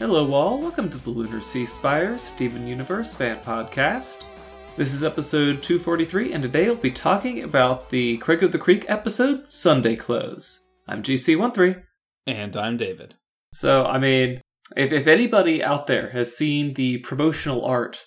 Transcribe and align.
Hello, 0.00 0.32
all. 0.32 0.58
Welcome 0.58 0.88
to 0.88 0.96
the 0.96 1.10
Lunar 1.10 1.42
Sea 1.42 1.66
Spire 1.66 2.16
Steven 2.16 2.66
Universe 2.66 3.14
fan 3.14 3.36
podcast. 3.40 4.24
This 4.74 4.94
is 4.94 5.04
episode 5.04 5.62
243, 5.62 6.32
and 6.32 6.42
today 6.42 6.64
we'll 6.64 6.76
be 6.76 6.90
talking 6.90 7.42
about 7.42 7.90
the 7.90 8.16
Craig 8.16 8.42
of 8.42 8.50
the 8.50 8.58
Creek 8.58 8.86
episode, 8.88 9.52
Sunday 9.52 9.96
Clothes. 9.96 10.68
I'm 10.88 11.02
GC13. 11.02 11.82
And 12.26 12.56
I'm 12.56 12.78
David. 12.78 13.16
So, 13.52 13.84
I 13.84 13.98
mean, 13.98 14.40
if, 14.74 14.90
if 14.90 15.06
anybody 15.06 15.62
out 15.62 15.86
there 15.86 16.08
has 16.12 16.34
seen 16.34 16.72
the 16.72 16.96
promotional 17.00 17.62
art 17.62 18.06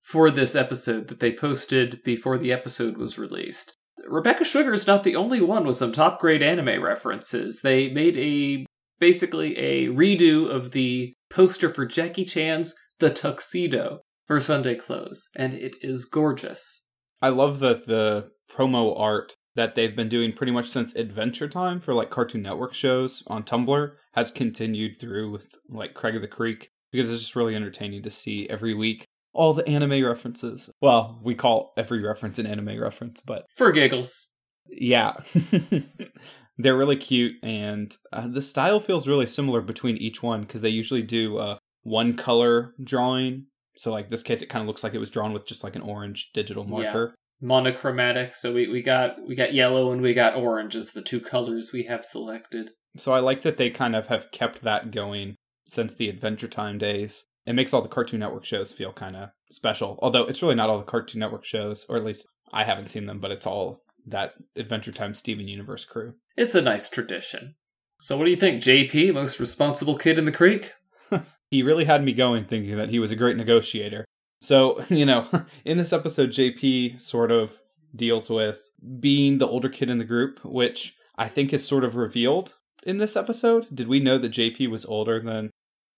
for 0.00 0.30
this 0.30 0.56
episode 0.56 1.08
that 1.08 1.20
they 1.20 1.30
posted 1.30 2.02
before 2.04 2.38
the 2.38 2.54
episode 2.54 2.96
was 2.96 3.18
released, 3.18 3.76
Rebecca 4.08 4.46
Sugar 4.46 4.72
is 4.72 4.86
not 4.86 5.04
the 5.04 5.14
only 5.14 5.42
one 5.42 5.66
with 5.66 5.76
some 5.76 5.92
top 5.92 6.20
grade 6.20 6.42
anime 6.42 6.82
references. 6.82 7.60
They 7.60 7.90
made 7.90 8.16
a 8.16 8.64
basically 8.98 9.58
a 9.58 9.88
redo 9.88 10.50
of 10.50 10.70
the 10.70 11.14
poster 11.34 11.68
for 11.72 11.84
Jackie 11.84 12.24
Chan's 12.24 12.74
The 13.00 13.10
Tuxedo 13.10 14.00
for 14.24 14.40
Sunday 14.40 14.76
clothes, 14.76 15.28
and 15.34 15.52
it 15.52 15.74
is 15.80 16.04
gorgeous. 16.04 16.88
I 17.20 17.30
love 17.30 17.58
that 17.58 17.86
the 17.86 18.30
promo 18.50 18.98
art 18.98 19.34
that 19.56 19.74
they've 19.74 19.94
been 19.96 20.08
doing 20.08 20.32
pretty 20.32 20.52
much 20.52 20.68
since 20.68 20.94
Adventure 20.94 21.48
Time 21.48 21.80
for 21.80 21.92
like 21.92 22.10
Cartoon 22.10 22.42
Network 22.42 22.72
shows 22.72 23.22
on 23.26 23.42
Tumblr 23.42 23.92
has 24.14 24.30
continued 24.30 24.98
through 25.00 25.30
with 25.32 25.48
like 25.68 25.94
Craig 25.94 26.14
of 26.14 26.22
the 26.22 26.28
Creek 26.28 26.68
because 26.92 27.10
it's 27.10 27.20
just 27.20 27.36
really 27.36 27.56
entertaining 27.56 28.02
to 28.04 28.10
see 28.10 28.48
every 28.48 28.74
week 28.74 29.04
all 29.32 29.54
the 29.54 29.68
anime 29.68 30.04
references. 30.04 30.70
Well, 30.80 31.20
we 31.24 31.34
call 31.34 31.72
every 31.76 32.00
reference 32.00 32.38
an 32.38 32.46
anime 32.46 32.80
reference, 32.80 33.20
but 33.20 33.44
For 33.56 33.72
giggles. 33.72 34.34
yeah. 34.68 35.14
They're 36.56 36.76
really 36.76 36.96
cute, 36.96 37.36
and 37.42 37.94
uh, 38.12 38.28
the 38.28 38.42
style 38.42 38.80
feels 38.80 39.08
really 39.08 39.26
similar 39.26 39.60
between 39.60 39.96
each 39.96 40.22
one 40.22 40.42
because 40.42 40.60
they 40.60 40.68
usually 40.68 41.02
do 41.02 41.36
uh, 41.38 41.58
one 41.82 42.16
color 42.16 42.74
drawing. 42.82 43.46
So, 43.76 43.90
like 43.90 44.08
this 44.08 44.22
case, 44.22 44.40
it 44.40 44.48
kind 44.48 44.62
of 44.62 44.68
looks 44.68 44.84
like 44.84 44.94
it 44.94 45.00
was 45.00 45.10
drawn 45.10 45.32
with 45.32 45.46
just 45.46 45.64
like 45.64 45.74
an 45.74 45.82
orange 45.82 46.30
digital 46.32 46.64
marker. 46.64 47.14
Monochromatic, 47.40 48.34
so 48.36 48.54
we, 48.54 48.68
we 48.68 48.82
got 48.82 49.16
we 49.26 49.34
got 49.34 49.52
yellow 49.52 49.90
and 49.90 50.00
we 50.00 50.14
got 50.14 50.36
orange 50.36 50.76
as 50.76 50.92
the 50.92 51.02
two 51.02 51.20
colors 51.20 51.72
we 51.72 51.82
have 51.84 52.04
selected. 52.04 52.70
So 52.96 53.12
I 53.12 53.18
like 53.18 53.42
that 53.42 53.56
they 53.56 53.70
kind 53.70 53.96
of 53.96 54.06
have 54.06 54.30
kept 54.30 54.62
that 54.62 54.92
going 54.92 55.34
since 55.66 55.94
the 55.94 56.08
Adventure 56.08 56.48
Time 56.48 56.78
days. 56.78 57.24
It 57.46 57.54
makes 57.54 57.74
all 57.74 57.82
the 57.82 57.88
Cartoon 57.88 58.20
Network 58.20 58.44
shows 58.44 58.72
feel 58.72 58.92
kind 58.92 59.16
of 59.16 59.30
special. 59.50 59.98
Although 60.00 60.24
it's 60.24 60.42
really 60.42 60.54
not 60.54 60.70
all 60.70 60.78
the 60.78 60.84
Cartoon 60.84 61.20
Network 61.20 61.44
shows, 61.44 61.84
or 61.88 61.96
at 61.96 62.04
least 62.04 62.26
I 62.52 62.64
haven't 62.64 62.88
seen 62.88 63.06
them, 63.06 63.18
but 63.18 63.32
it's 63.32 63.46
all 63.46 63.82
that 64.06 64.34
Adventure 64.56 64.92
Time 64.92 65.14
Steven 65.14 65.48
Universe 65.48 65.84
crew. 65.84 66.14
It's 66.36 66.54
a 66.54 66.62
nice 66.62 66.90
tradition. 66.90 67.54
So 68.00 68.16
what 68.16 68.24
do 68.24 68.30
you 68.30 68.36
think, 68.36 68.62
JP, 68.62 69.14
most 69.14 69.40
responsible 69.40 69.96
kid 69.96 70.18
in 70.18 70.24
the 70.24 70.32
creek? 70.32 70.72
he 71.50 71.62
really 71.62 71.84
had 71.84 72.04
me 72.04 72.12
going 72.12 72.44
thinking 72.44 72.76
that 72.76 72.90
he 72.90 72.98
was 72.98 73.10
a 73.10 73.16
great 73.16 73.36
negotiator. 73.36 74.04
So, 74.40 74.82
you 74.88 75.06
know, 75.06 75.26
in 75.64 75.78
this 75.78 75.92
episode, 75.92 76.30
JP 76.30 77.00
sort 77.00 77.30
of 77.30 77.60
deals 77.94 78.28
with 78.28 78.70
being 79.00 79.38
the 79.38 79.48
older 79.48 79.68
kid 79.68 79.88
in 79.88 79.98
the 79.98 80.04
group, 80.04 80.44
which 80.44 80.96
I 81.16 81.28
think 81.28 81.52
is 81.52 81.66
sort 81.66 81.84
of 81.84 81.96
revealed 81.96 82.54
in 82.84 82.98
this 82.98 83.16
episode. 83.16 83.74
Did 83.74 83.88
we 83.88 84.00
know 84.00 84.18
that 84.18 84.32
JP 84.32 84.68
was 84.68 84.84
older 84.84 85.20
than 85.20 85.50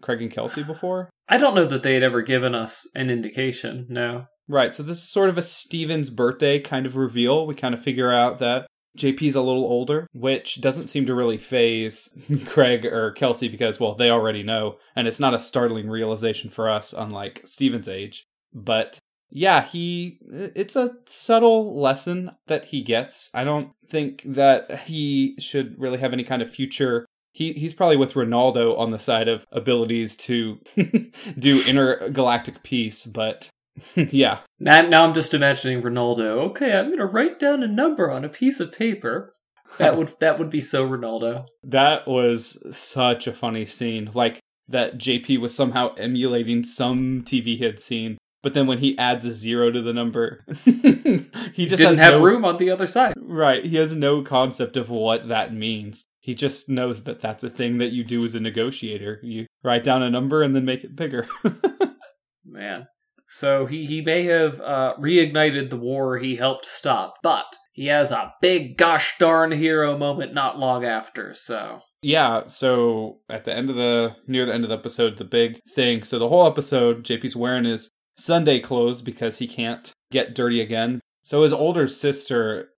Craig 0.07 0.23
and 0.23 0.31
Kelsey 0.31 0.63
before? 0.63 1.11
I 1.29 1.37
don't 1.37 1.57
know 1.57 1.67
that 1.67 1.83
they 1.83 1.95
had 1.95 2.05
ever 2.05 2.23
given 2.23 2.55
us 2.55 2.89
an 2.95 3.11
indication, 3.11 3.87
no. 3.89 4.27
Right, 4.49 4.73
so 4.73 4.85
this 4.85 4.99
is 4.99 5.11
sort 5.11 5.29
of 5.29 5.37
a 5.37 5.43
Steven's 5.43 6.11
birthday 6.11 6.61
kind 6.61 6.87
of 6.87 6.95
reveal. 6.95 7.45
We 7.45 7.57
kind 7.57 7.75
of 7.75 7.83
figure 7.83 8.13
out 8.13 8.39
that 8.39 8.69
JP's 8.97 9.35
a 9.35 9.43
little 9.43 9.65
older, 9.65 10.07
which 10.15 10.61
doesn't 10.61 10.87
seem 10.87 11.07
to 11.07 11.15
really 11.15 11.39
faze 11.39 12.09
Craig 12.47 12.87
or 12.87 13.11
Kelsey 13.13 13.49
because, 13.49 13.81
well, 13.81 13.97
they 13.97 14.09
already 14.09 14.45
know, 14.45 14.77
and 14.95 15.09
it's 15.09 15.19
not 15.19 15.35
a 15.35 15.41
startling 15.41 15.91
realization 15.91 16.51
for 16.51 16.71
us, 16.71 16.93
unlike 16.97 17.43
Steven's 17.45 17.89
age. 17.89 18.25
But 18.55 19.01
yeah, 19.29 19.65
he 19.65 20.21
it's 20.31 20.77
a 20.77 20.93
subtle 21.07 21.77
lesson 21.77 22.31
that 22.47 22.67
he 22.67 22.83
gets. 22.83 23.29
I 23.35 23.43
don't 23.43 23.73
think 23.89 24.23
that 24.25 24.83
he 24.87 25.35
should 25.41 25.75
really 25.81 25.99
have 25.99 26.13
any 26.13 26.23
kind 26.23 26.43
of 26.43 26.49
future 26.49 27.07
he 27.37 27.53
he's 27.53 27.75
probably 27.75 27.99
with 27.99 28.15
Ronaldo 28.15 28.79
on 28.79 28.89
the 28.89 28.99
side 28.99 29.29
of 29.29 29.47
abilities 29.53 30.17
to 30.17 30.59
do 31.39 31.63
intergalactic 31.69 32.63
peace, 32.63 33.05
but 33.05 33.51
yeah. 33.95 34.39
Now, 34.59 34.81
now 34.81 35.05
I'm 35.05 35.13
just 35.13 35.35
imagining 35.35 35.83
Ronaldo. 35.83 36.39
Okay, 36.49 36.73
I'm 36.73 36.89
gonna 36.89 37.05
write 37.05 37.39
down 37.39 37.63
a 37.63 37.69
number 37.69 38.11
on 38.11 38.25
a 38.25 38.31
piece 38.31 38.59
of 38.59 38.73
paper. 38.73 39.35
That 39.77 39.99
would 39.99 40.15
that 40.21 40.39
would 40.39 40.49
be 40.49 40.63
so 40.63 40.89
Ronaldo. 40.89 41.45
That 41.65 42.09
was 42.09 42.59
such 42.75 43.27
a 43.27 43.35
funny 43.35 43.67
scene. 43.67 44.09
Like 44.15 44.41
that 44.69 44.97
JP 44.97 45.41
was 45.41 45.55
somehow 45.55 45.93
emulating 45.97 46.65
some 46.65 47.23
TV 47.23 47.61
had 47.61 47.79
seen, 47.79 48.17
but 48.43 48.55
then 48.55 48.67
when 48.67 48.79
he 48.79 48.97
adds 48.97 49.27
a 49.27 49.35
zero 49.35 49.71
to 49.71 49.83
the 49.83 49.93
number, 49.93 50.43
he 50.65 51.67
just 51.67 51.83
didn't 51.83 51.99
have 51.99 52.15
no, 52.15 52.23
room 52.23 52.47
on 52.47 52.57
the 52.57 52.71
other 52.71 52.87
side. 52.87 53.13
Right, 53.19 53.67
he 53.67 53.77
has 53.77 53.95
no 53.95 54.23
concept 54.23 54.79
of 54.79 54.89
what 54.89 55.29
that 55.29 55.53
means. 55.53 56.07
He 56.27 56.35
just 56.35 56.69
knows 56.69 57.05
that 57.05 57.21
that's 57.21 57.45
a 57.45 57.49
thing 57.49 57.79
that 57.79 57.93
you 57.93 58.03
do 58.03 58.25
as 58.25 58.35
a 58.35 58.41
negotiator. 58.41 59.21
You 59.23 59.47
write 59.63 59.85
down 59.85 60.03
a 60.03 60.11
number 60.11 60.43
and 60.43 60.57
then 60.57 60.65
make 60.65 60.83
it 60.83 60.97
bigger. 60.97 61.25
Man. 62.45 62.89
So 63.29 63.67
he, 63.67 63.87
he 63.87 64.01
may 64.01 64.25
have 64.25 64.61
uh, 64.61 64.95
reignited 64.99 65.71
the 65.71 65.77
war 65.77 66.19
he 66.19 66.35
helped 66.35 66.67
stop, 66.67 67.15
but 67.23 67.47
he 67.75 67.87
has 67.87 68.11
a 68.11 68.33
big 68.43 68.77
gosh 68.77 69.17
darn 69.21 69.53
hero 69.53 69.97
moment 69.97 70.35
not 70.35 70.59
long 70.59 70.85
after, 70.85 71.33
so. 71.33 71.83
Yeah, 72.03 72.49
so 72.49 73.21
at 73.31 73.45
the 73.45 73.55
end 73.55 73.71
of 73.71 73.77
the, 73.77 74.17
near 74.27 74.47
the 74.47 74.53
end 74.55 74.65
of 74.65 74.71
the 74.71 74.77
episode, 74.77 75.19
the 75.19 75.25
big 75.25 75.61
thing. 75.77 76.03
So 76.03 76.19
the 76.19 76.29
whole 76.29 76.49
episode, 76.49 77.05
JP's 77.05 77.37
wearing 77.37 77.67
his 77.67 77.89
Sunday 78.19 78.59
clothes 78.59 79.01
because 79.01 79.39
he 79.39 79.47
can't 79.47 79.93
get 80.11 80.35
dirty 80.35 80.61
again. 80.61 81.01
So 81.23 81.45
his 81.45 81.53
older 81.53 81.87
sister 81.87 82.71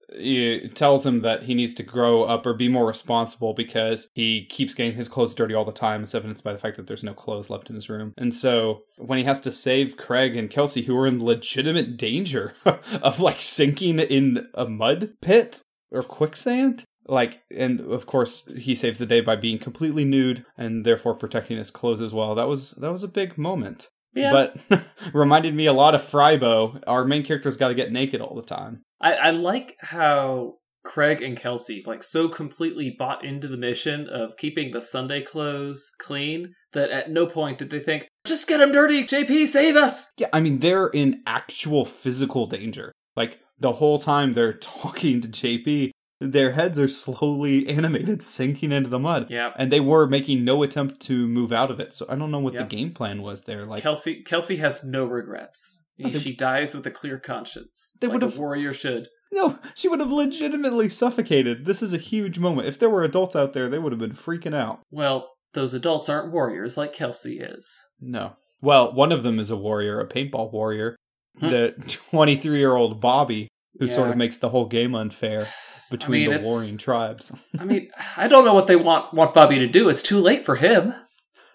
tells 0.75 1.05
him 1.05 1.21
that 1.21 1.45
he 1.45 1.55
needs 1.55 1.75
to 1.75 1.83
grow 1.83 2.23
up 2.23 2.47
or 2.47 2.55
be 2.55 2.69
more 2.69 2.87
responsible 2.87 3.55
because 3.55 4.09
he 4.15 4.47
keeps 4.47 4.75
getting 4.75 4.95
his 4.95 5.09
clothes 5.09 5.35
dirty 5.35 5.55
all 5.55 5.65
the 5.65 5.73
time, 5.73 6.03
as 6.03 6.15
evidenced 6.15 6.45
by 6.45 6.53
the 6.53 6.59
fact 6.59 6.77
that 6.77 6.87
there's 6.87 7.05
no 7.05 7.15
clothes 7.15 7.51
left 7.51 7.69
in 7.69 7.75
his 7.75 7.91
room. 7.91 8.15
And 8.17 8.33
so 8.33 8.83
when 8.97 9.19
he 9.19 9.25
has 9.25 9.41
to 9.43 9.53
save 9.53 9.97
Craig 9.97 10.37
and 10.37 10.51
Kelsey, 10.51 10.83
who 10.83 10.97
are 10.97 11.07
in 11.07 11.25
legitimate 11.25 11.97
danger 11.97 12.55
of 12.65 13.21
like 13.21 13.43
sinking 13.43 13.99
in 13.99 14.49
a 14.55 14.67
mud 14.67 15.15
pit 15.21 15.63
or 15.91 16.03
quicksand, 16.03 16.85
like 17.07 17.43
and 17.57 17.81
of 17.81 18.07
course 18.07 18.47
he 18.57 18.75
saves 18.75 18.99
the 18.99 19.07
day 19.07 19.21
by 19.21 19.35
being 19.35 19.59
completely 19.59 20.05
nude 20.05 20.45
and 20.57 20.85
therefore 20.85 21.15
protecting 21.15 21.57
his 21.57 21.71
clothes 21.71 22.03
as 22.03 22.13
well 22.13 22.35
that 22.35 22.47
was 22.47 22.73
that 22.73 22.93
was 22.93 23.03
a 23.03 23.09
big 23.09 23.39
moment 23.39 23.89
yeah. 24.15 24.33
but 24.71 24.85
reminded 25.13 25.55
me 25.55 25.67
a 25.67 25.73
lot 25.73 25.95
of 25.95 26.03
Frybo. 26.03 26.83
Our 26.87 27.05
main 27.05 27.25
character's 27.25 27.57
got 27.57 27.69
to 27.69 27.75
get 27.75 27.93
naked 27.93 28.21
all 28.21 28.35
the 28.35 28.43
time. 28.43 28.83
I, 29.01 29.15
I 29.15 29.31
like 29.31 29.77
how 29.81 30.55
Craig 30.85 31.23
and 31.23 31.37
Kelsey 31.37 31.83
like 31.87 32.03
so 32.03 32.29
completely 32.29 32.95
bought 32.99 33.25
into 33.25 33.47
the 33.47 33.57
mission 33.57 34.09
of 34.09 34.37
keeping 34.37 34.73
the 34.73 34.81
Sunday 34.81 35.23
clothes 35.23 35.91
clean 35.99 36.55
that 36.73 36.91
at 36.91 37.11
no 37.11 37.27
point 37.27 37.59
did 37.59 37.71
they 37.71 37.81
think, 37.81 38.09
"Just 38.25 38.49
get 38.49 38.61
him 38.61 38.73
dirty, 38.73 39.05
JP, 39.05 39.47
save 39.47 39.77
us." 39.77 40.11
Yeah, 40.17 40.29
I 40.33 40.41
mean 40.41 40.61
they're 40.61 40.89
in 40.89 41.23
actual 41.27 41.85
physical 41.85 42.47
danger. 42.47 42.93
Like 43.17 43.41
the 43.59 43.73
whole 43.73 43.99
time 43.99 44.33
they're 44.33 44.53
talking 44.59 45.21
to 45.21 45.29
JP, 45.29 45.91
their 46.21 46.53
heads 46.53 46.79
are 46.79 46.89
slowly 46.89 47.69
animated 47.79 48.23
sinking 48.23 48.73
into 48.73 48.89
the 48.89 48.99
mud. 48.99 49.31
Yeah. 49.31 49.53
And 49.57 49.71
they 49.71 49.81
were 49.81 50.07
making 50.07 50.45
no 50.45 50.63
attempt 50.63 51.01
to 51.03 51.27
move 51.27 51.53
out 51.53 51.71
of 51.71 51.79
it. 51.81 51.95
So 51.95 52.07
I 52.09 52.17
don't 52.17 52.31
know 52.31 52.41
what 52.41 52.55
Yep. 52.55 52.69
the 52.69 52.77
game 52.77 52.91
plan 52.93 53.23
was 53.23 53.45
there. 53.45 53.65
Like 53.67 53.83
Kelsey 53.83 54.23
Kelsey 54.23 54.57
has 54.57 54.85
no 54.85 55.05
regrets. 55.05 55.87
No, 55.99 56.11
they- 56.11 56.19
she 56.19 56.35
dies 56.35 56.75
with 56.75 56.87
a 56.87 56.91
clear 56.91 57.19
conscience. 57.19 57.97
They 58.01 58.07
like 58.09 58.15
would've- 58.21 58.37
a 58.37 58.41
warrior 58.41 58.73
should. 58.73 59.09
no, 59.33 59.59
she 59.75 59.89
would 59.89 60.01
have 60.01 60.11
legitimately 60.11 60.89
suffocated. 60.89 61.65
This 61.67 61.83
is 61.83 61.93
a 61.93 61.99
huge 61.99 62.39
moment. 62.39 62.69
If 62.69 62.79
there 62.79 62.91
were 62.91 63.03
adults 63.05 63.37
out 63.37 63.53
there, 63.53 63.69
they 63.69 63.79
would 63.79 63.93
have 63.93 63.99
been 64.01 64.13
freaking 64.13 64.55
out. 64.55 64.81
Well, 64.91 65.31
those 65.55 65.75
adults 65.75 66.09
aren't 66.09 66.33
warriors 66.33 66.77
like 66.77 66.93
Kelsey 66.93 67.39
is. 67.41 67.75
No. 68.01 68.37
Well, 68.61 68.93
one 68.93 69.13
of 69.13 69.23
them 69.23 69.39
is 69.39 69.51
a 69.51 69.57
warrior, 69.57 70.01
a 70.01 70.07
paintball 70.09 70.53
warrior. 70.53 70.97
The 71.41 71.75
23 72.11 72.59
year 72.59 72.75
old 72.75 73.01
Bobby, 73.01 73.49
who 73.79 73.89
sort 73.89 74.11
of 74.11 74.17
makes 74.17 74.39
the 74.39 74.49
whole 74.49 74.67
game 74.67 74.95
unfair 74.95 75.47
between 75.91 76.31
mean, 76.31 76.43
the 76.43 76.49
warring 76.49 76.79
tribes. 76.79 77.33
I 77.59 77.65
mean, 77.65 77.91
I 78.17 78.29
don't 78.29 78.45
know 78.45 78.55
what 78.55 78.67
they 78.67 78.77
want 78.77 79.15
want 79.15 79.35
Bobby 79.35 79.59
to 79.59 79.67
do. 79.67 79.89
It's 79.89 80.03
too 80.03 80.21
late 80.21 80.45
for 80.45 80.57
him. 80.57 80.95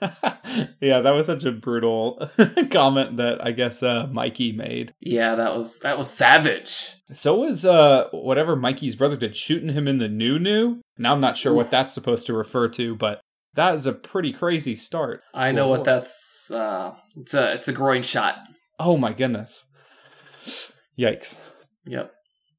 yeah, 0.81 0.99
that 0.99 1.13
was 1.13 1.27
such 1.27 1.45
a 1.45 1.51
brutal 1.51 2.29
comment 2.71 3.17
that 3.17 3.45
I 3.45 3.51
guess 3.51 3.81
uh, 3.83 4.07
Mikey 4.11 4.51
made. 4.51 4.93
Yeah, 4.99 5.35
that 5.35 5.55
was 5.55 5.79
that 5.79 5.97
was 5.97 6.09
savage. 6.09 6.95
So 7.13 7.35
was 7.35 7.65
uh, 7.65 8.09
whatever 8.11 8.55
Mikey's 8.55 8.95
brother 8.95 9.17
did, 9.17 9.35
shooting 9.35 9.69
him 9.69 9.87
in 9.87 9.99
the 9.99 10.09
new 10.09 10.39
new. 10.39 10.81
Now 10.97 11.13
I'm 11.13 11.21
not 11.21 11.37
sure 11.37 11.53
what 11.53 11.71
that's 11.71 11.93
supposed 11.93 12.25
to 12.27 12.33
refer 12.33 12.67
to, 12.69 12.95
but 12.95 13.21
that 13.53 13.75
is 13.75 13.85
a 13.85 13.93
pretty 13.93 14.33
crazy 14.33 14.75
start. 14.75 15.21
I 15.33 15.51
know 15.51 15.67
what 15.67 15.79
war. 15.79 15.85
that's. 15.85 16.51
Uh, 16.51 16.95
it's 17.15 17.33
a 17.33 17.53
it's 17.53 17.67
a 17.67 17.73
groin 17.73 18.03
shot. 18.03 18.39
Oh 18.79 18.97
my 18.97 19.13
goodness! 19.13 19.65
Yikes! 20.97 21.35
Yep, 21.85 22.11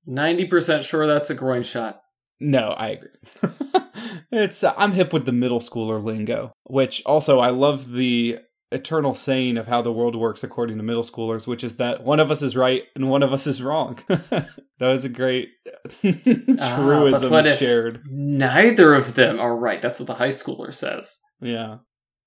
ninety 0.07 0.45
percent 0.47 0.85
sure 0.85 1.07
that's 1.07 1.31
a 1.31 1.35
groin 1.35 1.63
shot. 1.63 2.01
No, 2.41 2.71
I 2.71 2.89
agree. 2.91 3.11
It's 4.31 4.65
uh, 4.65 4.75
I'm 4.77 4.93
hip 4.93 5.13
with 5.13 5.27
the 5.27 5.33
middle 5.33 5.61
schooler 5.61 6.03
lingo, 6.03 6.53
which 6.65 7.03
also 7.07 7.39
I 7.39 7.51
love 7.51 7.93
the 7.93 8.39
eternal 8.73 9.15
saying 9.15 9.57
of 9.57 9.69
how 9.69 9.81
the 9.81 9.93
world 9.93 10.17
works 10.17 10.43
according 10.43 10.77
to 10.79 10.83
middle 10.83 11.05
schoolers, 11.05 11.47
which 11.47 11.63
is 11.63 11.77
that 11.77 12.03
one 12.03 12.19
of 12.19 12.31
us 12.33 12.43
is 12.43 12.57
right 12.57 12.83
and 12.97 13.09
one 13.09 13.23
of 13.23 13.33
us 13.33 13.47
is 13.47 13.63
wrong. 13.63 13.99
that 14.09 14.49
was 14.81 15.05
a 15.05 15.09
great 15.09 15.51
Ah, 16.05 16.77
truism 16.77 17.33
if 17.47 17.59
shared. 17.61 18.01
neither 18.11 18.95
of 18.95 19.15
them 19.15 19.39
are 19.39 19.57
right? 19.57 19.81
That's 19.81 20.01
what 20.01 20.09
the 20.09 20.15
high 20.15 20.29
schooler 20.29 20.75
says. 20.75 21.19
Yeah. 21.41 21.79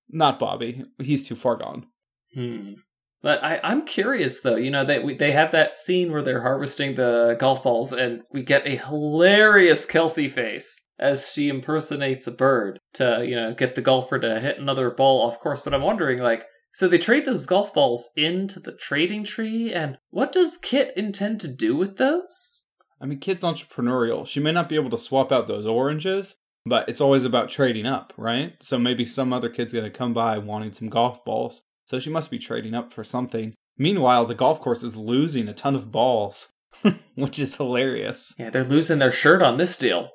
Not 0.10 0.40
Bobby. 0.40 0.86
He's 1.00 1.28
too 1.28 1.36
far 1.36 1.58
gone. 1.58 1.88
Hmm. 2.34 2.74
But 3.22 3.44
I, 3.44 3.60
I'm 3.64 3.86
curious 3.86 4.42
though. 4.42 4.56
You 4.56 4.72
know, 4.72 4.84
they 4.84 5.00
we, 5.00 5.16
they 5.16 5.32
have 5.32 5.52
that 5.52 5.78
scene 5.78 6.12
where 6.12 6.22
they're 6.22 6.44
harvesting 6.44 6.96
the 6.96 7.36
golf 7.40 7.64
balls, 7.64 7.92
and 7.92 8.22
we 8.32 8.44
get 8.44 8.68
a 8.68 8.78
hilarious 8.78 9.86
Kelsey 9.86 10.28
face 10.28 10.80
as 11.00 11.32
she 11.32 11.50
impersonates 11.50 12.28
a 12.28 12.32
bird 12.32 12.80
to 12.94 13.26
you 13.28 13.36
know 13.36 13.54
get 13.54 13.76
the 13.76 13.82
golfer 13.82 14.20
to 14.20 14.40
hit 14.40 14.60
another 14.60 14.92
ball 14.92 15.22
off 15.22 15.40
course. 15.40 15.62
But 15.62 15.74
I'm 15.74 15.82
wondering, 15.82 16.20
like, 16.20 16.46
so 16.74 16.88
they 16.88 17.00
trade 17.00 17.26
those 17.26 17.46
golf 17.46 17.74
balls 17.74 18.12
into 18.16 18.60
the 18.60 18.74
trading 18.74 19.24
tree, 19.24 19.74
and 19.74 19.98
what 20.10 20.32
does 20.32 20.58
Kit 20.58 20.94
intend 20.96 21.40
to 21.42 21.48
do 21.48 21.76
with 21.76 21.98
those? 21.98 22.66
I 23.02 23.06
mean, 23.06 23.20
Kit's 23.20 23.44
entrepreneurial. 23.44 24.28
She 24.28 24.40
may 24.40 24.52
not 24.52 24.70
be 24.70 24.76
able 24.76 24.90
to 24.92 24.98
swap 24.98 25.32
out 25.32 25.48
those 25.48 25.66
oranges, 25.66 26.36
but 26.66 26.90
it's 26.90 27.02
always 27.02 27.26
about 27.26 27.50
trading 27.50 27.86
up, 27.86 28.14
right? 28.18 28.56
So 28.62 28.78
maybe 28.78 29.06
some 29.06 29.34
other 29.34 29.50
kid's 29.50 29.74
going 29.74 29.86
to 29.86 29.92
come 29.92 30.14
by 30.14 30.38
wanting 30.38 30.74
some 30.74 30.90
golf 30.90 31.24
balls. 31.24 31.64
So 31.88 32.00
she 32.00 32.10
must 32.10 32.30
be 32.30 32.38
trading 32.38 32.74
up 32.76 32.92
for 32.92 33.04
something. 33.04 33.54
Meanwhile, 33.78 34.26
the 34.26 34.36
golf 34.36 34.60
course 34.62 34.84
is 34.84 34.96
losing 34.98 35.48
a 35.48 35.54
ton 35.54 35.74
of 35.76 35.92
balls, 35.92 36.50
which 37.16 37.40
is 37.40 37.56
hilarious. 37.56 38.34
Yeah, 38.38 38.50
they're 38.50 38.64
losing 38.64 39.00
their 39.00 39.12
shirt 39.12 39.42
on 39.42 39.58
this 39.58 39.78
deal. 39.78 40.10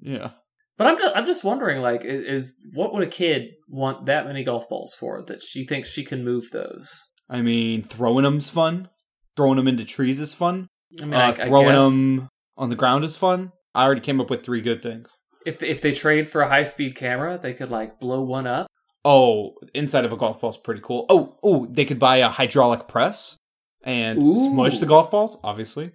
Yeah. 0.00 0.32
But 0.78 0.86
I'm 0.88 0.98
just, 0.98 1.16
I'm 1.16 1.26
just 1.26 1.44
wondering, 1.44 1.80
like, 1.82 2.02
i- 2.02 2.08
is 2.08 2.56
what 2.74 2.92
would 2.92 3.02
a 3.02 3.10
kid 3.10 3.50
want 3.68 4.06
that 4.06 4.26
many 4.26 4.42
golf 4.44 4.68
balls 4.68 4.94
for 4.98 5.22
that 5.26 5.42
she 5.42 5.64
thinks 5.66 5.90
she 5.92 6.02
can 6.04 6.24
move 6.24 6.50
those? 6.52 6.90
I 7.30 7.40
mean, 7.42 7.82
throwing 7.82 8.24
them's 8.24 8.48
fun. 8.50 8.88
Throwing 9.36 9.56
them 9.56 9.68
into 9.68 9.84
trees 9.84 10.20
is 10.20 10.34
fun. 10.34 10.66
I 11.00 11.04
mean, 11.04 11.14
uh, 11.14 11.18
I, 11.18 11.28
I 11.28 11.46
throwing 11.46 11.68
guess 11.68 11.82
them 11.92 12.28
on 12.56 12.68
the 12.68 12.76
ground 12.76 13.04
is 13.04 13.16
fun. 13.16 13.52
I 13.74 13.84
already 13.84 14.00
came 14.02 14.20
up 14.20 14.28
with 14.28 14.42
three 14.42 14.60
good 14.60 14.82
things. 14.82 15.08
if 15.46 15.62
if 15.62 15.80
they 15.80 15.92
trade 15.94 16.28
for 16.28 16.42
a 16.42 16.48
high 16.48 16.64
speed 16.64 16.94
camera, 16.96 17.38
they 17.40 17.54
could 17.54 17.70
like 17.70 18.00
blow 18.00 18.22
one 18.22 18.46
up. 18.46 18.66
Oh, 19.04 19.54
inside 19.74 20.04
of 20.04 20.12
a 20.12 20.16
golf 20.16 20.40
ball's 20.40 20.56
pretty 20.56 20.80
cool. 20.82 21.06
Oh, 21.08 21.38
oh, 21.42 21.66
they 21.66 21.84
could 21.84 21.98
buy 21.98 22.18
a 22.18 22.28
hydraulic 22.28 22.86
press 22.86 23.36
and 23.82 24.20
smudge 24.20 24.78
the 24.78 24.86
golf 24.86 25.10
balls, 25.10 25.38
obviously. 25.42 25.92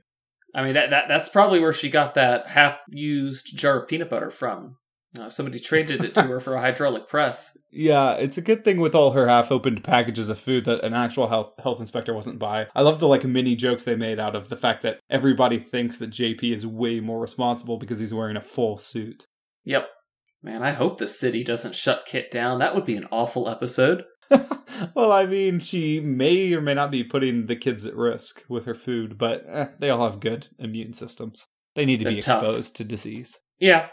I 0.53 0.63
mean, 0.63 0.73
that, 0.73 0.89
that 0.89 1.07
that's 1.07 1.29
probably 1.29 1.59
where 1.59 1.73
she 1.73 1.89
got 1.89 2.15
that 2.15 2.47
half 2.47 2.81
used 2.89 3.57
jar 3.57 3.81
of 3.81 3.87
peanut 3.87 4.09
butter 4.09 4.29
from. 4.29 4.77
Uh, 5.17 5.29
somebody 5.29 5.59
traded 5.59 6.03
it 6.03 6.13
to 6.13 6.23
her 6.23 6.39
for 6.39 6.55
a 6.55 6.61
hydraulic 6.61 7.07
press. 7.07 7.57
Yeah, 7.69 8.13
it's 8.13 8.39
a 8.39 8.41
good 8.41 8.63
thing 8.63 8.79
with 8.79 8.95
all 8.95 9.11
her 9.11 9.27
half-opened 9.27 9.83
packages 9.83 10.29
of 10.29 10.39
food 10.39 10.65
that 10.65 10.83
an 10.83 10.95
actual 10.95 11.27
health 11.27 11.51
health 11.61 11.79
inspector 11.79 12.11
wasn't 12.11 12.39
by. 12.39 12.65
I 12.73 12.81
love 12.81 12.99
the 12.99 13.07
like 13.07 13.23
mini 13.23 13.55
jokes 13.55 13.83
they 13.83 13.95
made 13.95 14.19
out 14.19 14.35
of 14.35 14.49
the 14.49 14.57
fact 14.57 14.81
that 14.81 14.99
everybody 15.11 15.59
thinks 15.59 15.99
that 15.99 16.09
JP 16.09 16.55
is 16.55 16.65
way 16.65 16.99
more 17.01 17.19
responsible 17.19 17.77
because 17.77 17.99
he's 17.99 18.15
wearing 18.15 18.35
a 18.35 18.41
full 18.41 18.79
suit. 18.79 19.27
Yep. 19.65 19.87
Man, 20.47 20.63
I 20.63 20.71
hope 20.71 20.97
the 20.97 21.09
city 21.09 21.43
doesn't 21.43 21.75
shut 21.75 22.05
Kit 22.05 22.31
down. 22.31 22.59
That 22.59 22.73
would 22.73 22.85
be 22.85 22.95
an 22.95 23.09
awful 23.11 23.49
episode. 23.49 24.05
well, 24.95 25.11
I 25.11 25.25
mean, 25.25 25.59
she 25.59 25.99
may 25.99 26.53
or 26.53 26.61
may 26.61 26.73
not 26.73 26.89
be 26.89 27.03
putting 27.03 27.47
the 27.47 27.57
kids 27.57 27.85
at 27.85 27.97
risk 27.97 28.45
with 28.47 28.63
her 28.63 28.73
food, 28.73 29.17
but 29.17 29.43
eh, 29.45 29.65
they 29.77 29.89
all 29.89 30.09
have 30.09 30.21
good 30.21 30.47
immune 30.57 30.93
systems. 30.93 31.47
They 31.75 31.83
need 31.83 31.99
to 31.99 32.05
be 32.05 32.13
They're 32.13 32.21
tough. 32.21 32.43
exposed 32.43 32.77
to 32.77 32.85
disease. 32.85 33.37
Yeah. 33.59 33.87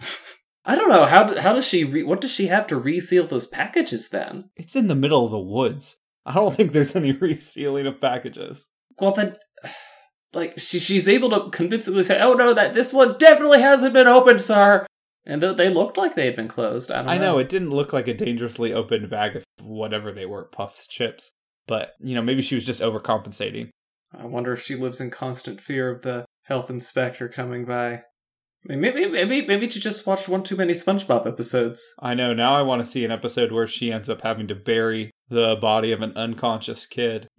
I 0.64 0.76
don't 0.76 0.90
know 0.90 1.06
how 1.06 1.24
do, 1.24 1.40
how 1.40 1.54
does 1.54 1.66
she 1.66 1.82
re- 1.82 2.04
what 2.04 2.20
does 2.20 2.32
she 2.32 2.46
have 2.46 2.68
to 2.68 2.76
reseal 2.76 3.26
those 3.26 3.48
packages 3.48 4.08
then? 4.08 4.50
It's 4.54 4.76
in 4.76 4.86
the 4.86 4.94
middle 4.94 5.24
of 5.24 5.32
the 5.32 5.40
woods. 5.40 5.96
I 6.24 6.34
don't 6.34 6.54
think 6.54 6.70
there's 6.70 6.94
any 6.94 7.12
resealing 7.14 7.88
of 7.88 8.00
packages. 8.00 8.64
Well 9.00 9.10
then, 9.10 9.34
like 10.32 10.60
she 10.60 10.78
she's 10.78 11.08
able 11.08 11.30
to 11.30 11.50
convincingly 11.50 12.04
say, 12.04 12.20
"Oh 12.20 12.34
no, 12.34 12.54
that 12.54 12.74
this 12.74 12.92
one 12.92 13.16
definitely 13.18 13.60
hasn't 13.60 13.92
been 13.92 14.06
opened, 14.06 14.40
sir." 14.40 14.86
And 15.26 15.40
th- 15.40 15.56
they 15.56 15.68
looked 15.68 15.96
like 15.96 16.14
they 16.14 16.26
had 16.26 16.36
been 16.36 16.48
closed. 16.48 16.90
I 16.90 16.98
don't 16.98 17.08
I 17.08 17.18
know. 17.18 17.32
know 17.32 17.38
it 17.38 17.48
didn't 17.48 17.70
look 17.70 17.92
like 17.92 18.08
a 18.08 18.14
dangerously 18.14 18.72
opened 18.72 19.10
bag 19.10 19.36
of 19.36 19.44
whatever 19.60 20.12
they 20.12 20.26
were, 20.26 20.44
puffs, 20.44 20.86
chips. 20.86 21.32
But, 21.66 21.94
you 21.98 22.14
know, 22.14 22.22
maybe 22.22 22.42
she 22.42 22.54
was 22.54 22.64
just 22.64 22.80
overcompensating. 22.80 23.70
I 24.16 24.24
wonder 24.26 24.52
if 24.52 24.62
she 24.62 24.76
lives 24.76 25.00
in 25.00 25.10
constant 25.10 25.60
fear 25.60 25.90
of 25.90 26.02
the 26.02 26.24
health 26.44 26.70
inspector 26.70 27.28
coming 27.28 27.64
by. 27.64 28.02
Maybe 28.68 29.06
maybe 29.06 29.46
maybe 29.46 29.70
she 29.70 29.78
just 29.78 30.06
watched 30.08 30.28
one 30.28 30.42
too 30.42 30.56
many 30.56 30.72
SpongeBob 30.72 31.24
episodes. 31.26 31.94
I 32.00 32.14
know, 32.14 32.34
now 32.34 32.54
I 32.54 32.62
want 32.62 32.84
to 32.84 32.90
see 32.90 33.04
an 33.04 33.12
episode 33.12 33.52
where 33.52 33.68
she 33.68 33.92
ends 33.92 34.08
up 34.08 34.22
having 34.22 34.48
to 34.48 34.56
bury 34.56 35.12
the 35.28 35.56
body 35.56 35.92
of 35.92 36.02
an 36.02 36.16
unconscious 36.16 36.84
kid. 36.84 37.28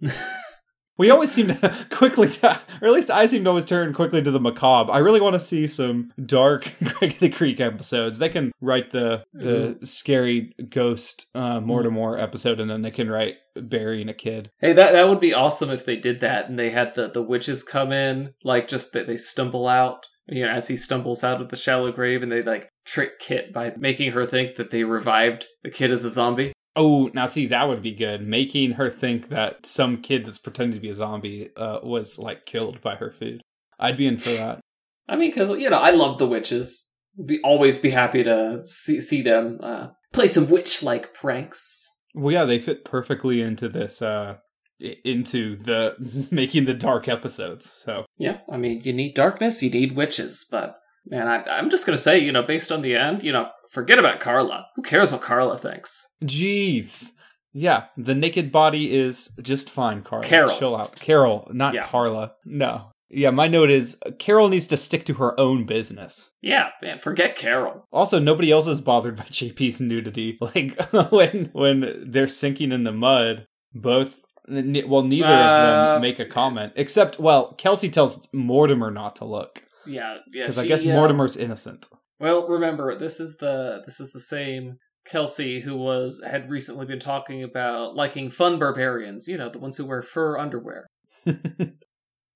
We 0.98 1.10
always 1.10 1.30
seem 1.30 1.46
to 1.48 1.86
quickly, 1.90 2.28
to, 2.28 2.60
or 2.82 2.88
at 2.88 2.92
least 2.92 3.10
I 3.10 3.26
seem 3.26 3.44
to 3.44 3.50
always 3.50 3.64
turn 3.64 3.94
quickly 3.94 4.22
to 4.22 4.30
the 4.30 4.40
macabre. 4.40 4.92
I 4.92 4.98
really 4.98 5.20
want 5.20 5.34
to 5.34 5.40
see 5.40 5.66
some 5.66 6.12
dark 6.26 6.70
Craig 6.84 7.16
the 7.20 7.30
Creek 7.30 7.60
episodes. 7.60 8.18
They 8.18 8.28
can 8.28 8.52
write 8.60 8.90
the 8.90 9.24
the 9.32 9.78
scary 9.84 10.54
ghost 10.68 11.26
uh, 11.34 11.60
Mortimer 11.60 12.18
episode, 12.18 12.60
and 12.60 12.68
then 12.68 12.82
they 12.82 12.90
can 12.90 13.08
write 13.08 13.36
burying 13.54 14.08
a 14.08 14.14
kid. 14.14 14.50
Hey, 14.60 14.72
that 14.72 14.92
that 14.92 15.08
would 15.08 15.20
be 15.20 15.32
awesome 15.32 15.70
if 15.70 15.84
they 15.84 15.96
did 15.96 16.20
that 16.20 16.48
and 16.48 16.58
they 16.58 16.70
had 16.70 16.94
the 16.94 17.08
the 17.08 17.22
witches 17.22 17.62
come 17.62 17.92
in, 17.92 18.34
like 18.42 18.68
just 18.68 18.92
that 18.92 19.06
they 19.06 19.16
stumble 19.16 19.68
out, 19.68 20.06
you 20.26 20.44
know, 20.44 20.50
as 20.50 20.68
he 20.68 20.76
stumbles 20.76 21.22
out 21.22 21.40
of 21.40 21.48
the 21.48 21.56
shallow 21.56 21.92
grave, 21.92 22.22
and 22.22 22.32
they 22.32 22.42
like 22.42 22.68
trick 22.84 23.20
Kit 23.20 23.52
by 23.52 23.72
making 23.78 24.12
her 24.12 24.26
think 24.26 24.56
that 24.56 24.70
they 24.70 24.82
revived 24.82 25.46
the 25.62 25.70
kid 25.70 25.92
as 25.92 26.04
a 26.04 26.10
zombie. 26.10 26.52
Oh, 26.78 27.10
now 27.12 27.26
see 27.26 27.46
that 27.46 27.68
would 27.68 27.82
be 27.82 27.92
good. 27.92 28.22
Making 28.22 28.72
her 28.72 28.88
think 28.88 29.30
that 29.30 29.66
some 29.66 30.00
kid 30.00 30.24
that's 30.24 30.38
pretending 30.38 30.76
to 30.76 30.80
be 30.80 30.90
a 30.90 30.94
zombie 30.94 31.50
uh, 31.56 31.80
was 31.82 32.20
like 32.20 32.46
killed 32.46 32.80
by 32.80 32.94
her 32.94 33.10
food. 33.10 33.42
I'd 33.80 33.96
be 33.96 34.06
in 34.06 34.16
for 34.16 34.30
that. 34.30 34.60
I 35.08 35.16
mean, 35.16 35.30
because 35.30 35.50
you 35.50 35.68
know, 35.68 35.80
I 35.80 35.90
love 35.90 36.18
the 36.18 36.28
witches. 36.28 36.88
Be 37.26 37.40
always 37.42 37.80
be 37.80 37.90
happy 37.90 38.22
to 38.22 38.64
see 38.64 39.00
see 39.00 39.22
them 39.22 39.58
uh, 39.60 39.88
play 40.12 40.28
some 40.28 40.48
witch 40.48 40.84
like 40.84 41.12
pranks. 41.14 41.84
Well, 42.14 42.32
yeah, 42.32 42.44
they 42.44 42.60
fit 42.60 42.84
perfectly 42.84 43.40
into 43.40 43.68
this, 43.68 44.00
uh, 44.00 44.36
into 44.78 45.56
the 45.56 45.96
making 46.30 46.66
the 46.66 46.74
dark 46.74 47.08
episodes. 47.08 47.68
So 47.68 48.06
Yeah, 48.18 48.38
I 48.48 48.56
mean, 48.56 48.82
you 48.84 48.92
need 48.92 49.14
darkness, 49.14 49.64
you 49.64 49.70
need 49.70 49.96
witches, 49.96 50.46
but 50.48 50.78
man, 51.10 51.26
I, 51.28 51.42
I'm 51.44 51.70
just 51.70 51.86
gonna 51.86 51.98
say, 51.98 52.18
you 52.18 52.32
know, 52.32 52.42
based 52.42 52.70
on 52.72 52.82
the 52.82 52.96
end, 52.96 53.22
you 53.22 53.32
know, 53.32 53.50
forget 53.70 53.98
about 53.98 54.20
Carla. 54.20 54.66
Who 54.76 54.82
cares 54.82 55.12
what 55.12 55.20
Carla 55.22 55.58
thinks? 55.58 56.06
Jeez. 56.24 57.10
Yeah, 57.52 57.84
the 57.96 58.14
naked 58.14 58.52
body 58.52 58.94
is 58.94 59.28
just 59.42 59.70
fine, 59.70 60.02
Carla. 60.02 60.24
Carol. 60.24 60.56
Chill 60.58 60.76
out. 60.76 60.94
Carol, 60.96 61.48
not 61.52 61.74
Yeah. 61.74 61.86
Carla. 61.86 62.32
No. 62.44 62.90
Yeah, 63.10 63.30
my 63.30 63.48
note 63.48 63.70
is 63.70 63.96
Carol 64.18 64.50
needs 64.50 64.66
to 64.66 64.76
stick 64.76 65.06
to 65.06 65.14
her 65.14 65.38
own 65.40 65.64
business. 65.64 66.30
Yeah, 66.42 66.68
man, 66.82 66.98
forget 66.98 67.36
Carol. 67.36 67.86
Also, 67.90 68.18
nobody 68.18 68.50
else 68.52 68.68
is 68.68 68.82
bothered 68.82 69.16
by 69.16 69.22
JP's 69.30 69.80
nudity. 69.80 70.38
Like 70.42 70.78
when 71.10 71.46
when 71.54 72.04
they're 72.10 72.28
sinking 72.28 72.70
in 72.70 72.84
the 72.84 72.92
mud, 72.92 73.46
both 73.74 74.20
well, 74.50 75.02
neither 75.02 75.26
of 75.26 75.32
Uh, 75.34 75.92
them 75.94 76.02
make 76.02 76.18
a 76.20 76.24
comment. 76.26 76.72
Except, 76.76 77.18
well, 77.18 77.52
Kelsey 77.54 77.90
tells 77.90 78.22
Mortimer 78.32 78.90
not 78.90 79.16
to 79.16 79.26
look 79.26 79.62
Yeah, 79.88 80.18
yeah. 80.32 80.44
because 80.44 80.58
I 80.58 80.66
guess 80.66 80.84
uh, 80.84 80.90
Mortimer's 80.90 81.36
innocent. 81.36 81.88
Well, 82.20 82.48
remember, 82.48 82.96
this 82.98 83.20
is 83.20 83.36
the 83.38 83.82
this 83.86 84.00
is 84.00 84.12
the 84.12 84.20
same 84.20 84.78
Kelsey 85.04 85.60
who 85.60 85.76
was 85.76 86.22
had 86.28 86.50
recently 86.50 86.86
been 86.86 87.00
talking 87.00 87.42
about 87.42 87.94
liking 87.94 88.30
fun 88.30 88.58
barbarians. 88.58 89.28
You 89.28 89.38
know, 89.38 89.48
the 89.48 89.58
ones 89.58 89.76
who 89.76 89.86
wear 89.86 90.02
fur 90.02 90.38
underwear. 90.38 90.86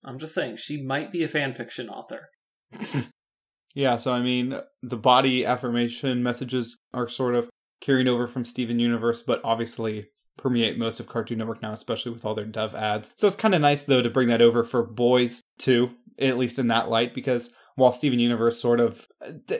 I'm 0.04 0.18
just 0.18 0.35
saying, 0.35 0.56
she 0.56 0.82
might 0.82 1.12
be 1.12 1.23
a 1.23 1.28
fan 1.28 1.54
fiction 1.54 1.88
author. 1.88 2.28
Yeah, 3.75 3.97
so 3.97 4.12
I 4.12 4.21
mean, 4.21 4.59
the 4.82 4.97
body 4.97 5.47
affirmation 5.47 6.23
messages 6.23 6.76
are 6.92 7.09
sort 7.09 7.35
of 7.35 7.49
carrying 7.80 8.09
over 8.09 8.26
from 8.26 8.44
Steven 8.44 8.78
Universe, 8.78 9.23
but 9.23 9.40
obviously 9.44 10.09
permeate 10.37 10.78
most 10.78 11.00
of 11.00 11.09
Cartoon 11.09 11.38
Network 11.38 11.62
now, 11.62 11.73
especially 11.73 12.12
with 12.12 12.25
all 12.25 12.35
their 12.35 12.44
Dove 12.44 12.75
ads. 12.75 13.11
So 13.16 13.26
it's 13.26 13.37
kind 13.37 13.54
of 13.54 13.61
nice, 13.61 13.85
though, 13.85 14.02
to 14.02 14.11
bring 14.11 14.28
that 14.28 14.42
over 14.42 14.64
for 14.64 14.82
boys, 14.82 15.40
too, 15.59 15.90
at 16.19 16.38
least 16.38 16.59
in 16.59 16.69
that 16.69 16.88
light, 16.88 17.14
because 17.14 17.50
while 17.76 17.92
Steven 17.92 18.19
Universe 18.19 18.61
sort 18.61 18.81
of. 18.81 19.07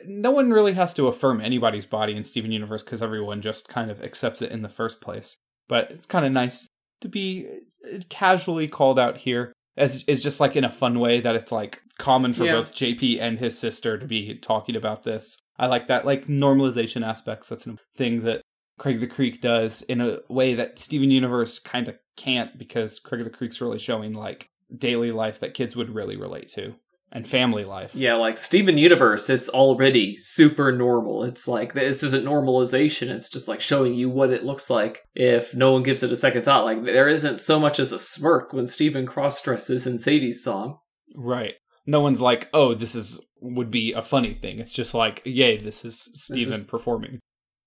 No 0.07 0.31
one 0.31 0.51
really 0.51 0.75
has 0.75 0.93
to 0.95 1.09
affirm 1.09 1.41
anybody's 1.41 1.87
body 1.87 2.15
in 2.15 2.25
Steven 2.25 2.53
Universe 2.53 2.83
because 2.83 3.03
everyone 3.03 3.41
just 3.41 3.69
kind 3.69 3.91
of 3.91 4.03
accepts 4.03 4.43
it 4.43 4.53
in 4.53 4.63
the 4.63 4.69
first 4.69 5.01
place. 5.01 5.37
But 5.69 5.91
it's 5.91 6.07
kind 6.07 6.27
of 6.27 6.33
nice 6.33 6.69
to 7.01 7.09
be 7.09 7.49
uh, 7.93 7.99
casually 8.09 8.69
called 8.69 8.99
out 8.99 9.17
here 9.17 9.53
as 9.77 10.05
is 10.07 10.23
just 10.23 10.41
like 10.41 10.57
in 10.57 10.65
a 10.65 10.71
fun 10.71 10.99
way 11.01 11.21
that 11.21 11.35
it's 11.35 11.51
like 11.53 11.81
common 11.99 12.33
for 12.33 12.45
Yeah. 12.45 12.53
both 12.53 12.75
JP 12.75 13.21
and 13.21 13.39
his 13.39 13.59
sister 13.59 13.97
to 13.99 14.07
be 14.07 14.35
talking 14.35 14.77
about 14.77 15.03
this. 15.05 15.39
I 15.59 15.67
like 15.67 15.87
that 15.87 16.05
like 16.05 16.27
normalization 16.27 17.07
aspects. 17.07 17.49
That's 17.49 17.67
a 17.67 17.77
thing 17.97 18.23
that 18.23 18.43
Craig 18.79 19.01
the 19.01 19.07
Creek 19.07 19.41
does 19.41 19.83
in 19.83 20.01
a 20.01 20.19
way 20.29 20.55
that 20.55 20.79
Steven 20.79 21.11
Universe 21.11 21.59
kind 21.59 21.89
of 21.89 21.97
can't 22.17 22.59
because 22.59 22.99
Craig 22.99 23.25
the 23.25 23.31
Creek's 23.31 23.61
really 23.61 23.79
showing 23.79 24.13
like 24.13 24.49
daily 24.77 25.13
life 25.13 25.41
that 25.41 25.55
kids 25.55 25.77
would 25.77 25.91
really 25.95 26.17
relate 26.17 26.49
to. 26.55 26.75
and 27.15 27.29
family 27.29 27.63
life. 27.63 27.95
Yeah, 27.95 28.15
like 28.15 28.39
Steven 28.39 28.79
Universe, 28.79 29.29
it's 29.29 29.51
already 29.51 30.17
super 30.17 30.73
normal. 30.73 31.25
It's 31.25 31.47
like 31.47 31.75
this 31.75 32.03
isn't 32.03 32.25
normalization, 32.25 33.09
it's 33.11 33.29
just 33.29 33.47
like 33.49 33.61
showing 33.61 33.93
you 33.93 34.09
what 34.09 34.31
it 34.31 34.45
looks 34.45 34.71
like 34.71 35.03
if 35.15 35.55
no 35.55 35.73
one 35.73 35.83
gives 35.83 36.03
it 36.03 36.11
a 36.11 36.17
second 36.17 36.43
thought. 36.45 36.65
Like 36.65 36.85
there 36.85 37.09
isn't 37.09 37.39
so 37.39 37.61
much 37.61 37.79
as 37.79 37.93
a 37.93 37.99
smirk 37.99 38.55
when 38.55 38.67
Steven 38.67 39.05
cross 39.05 39.43
dresses 39.43 39.87
in 39.87 39.99
Sadie's 39.99 40.43
song. 40.43 40.79
Right. 41.15 41.55
No 41.87 42.01
one's 42.01 42.23
like, 42.23 42.49
"Oh, 42.55 42.73
this 42.73 42.95
is 42.95 43.21
would 43.43 43.71
be 43.71 43.93
a 43.93 44.03
funny 44.03 44.33
thing." 44.33 44.59
It's 44.59 44.73
just 44.73 44.95
like, 44.95 45.21
"Yay, 45.27 45.59
this 45.59 45.85
is 45.85 46.09
Steven 46.15 46.61
is- 46.61 46.65
performing." 46.65 47.19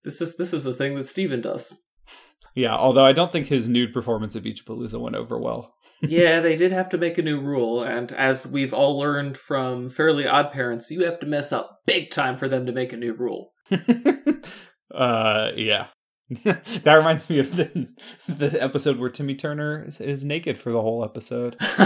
This 0.04 0.22
is 0.22 0.38
this 0.38 0.54
is 0.54 0.66
a 0.66 0.74
thing 0.74 0.96
that 0.96 1.06
Steven 1.06 1.42
does. 1.42 1.82
Yeah, 2.58 2.74
although 2.74 3.04
I 3.04 3.12
don't 3.12 3.34
think 3.34 3.48
his 3.48 3.68
nude 3.68 3.92
performance 3.94 4.34
of 4.34 4.44
Beach 4.44 4.66
Palooza 4.66 4.98
went 4.98 5.18
over 5.18 5.38
well. 5.38 5.75
Yeah, 6.02 6.40
they 6.40 6.56
did 6.56 6.72
have 6.72 6.90
to 6.90 6.98
make 6.98 7.18
a 7.18 7.24
new 7.24 7.40
rule, 7.40 7.84
and 7.84 8.12
as 8.12 8.52
we've 8.52 8.74
all 8.74 8.98
learned 8.98 9.38
from 9.38 9.90
Fairly 9.90 10.28
Odd 10.28 10.52
Parents, 10.52 10.92
you 10.92 11.04
have 11.06 11.20
to 11.20 11.26
mess 11.26 11.52
up 11.52 11.80
big 11.86 12.10
time 12.12 12.38
for 12.38 12.48
them 12.48 12.66
to 12.66 12.72
make 12.72 12.94
a 12.94 12.98
new 12.98 13.14
rule. 13.14 13.52
uh, 14.94 15.52
yeah. 15.56 15.88
that 16.44 16.96
reminds 16.96 17.30
me 17.30 17.40
of 17.40 17.56
the, 17.56 17.88
the 18.28 18.62
episode 18.62 18.98
where 18.98 19.10
Timmy 19.10 19.36
Turner 19.36 19.86
is, 19.88 20.02
is 20.02 20.26
naked 20.26 20.58
for 20.58 20.72
the 20.72 20.82
whole 20.82 21.04
episode. 21.04 21.56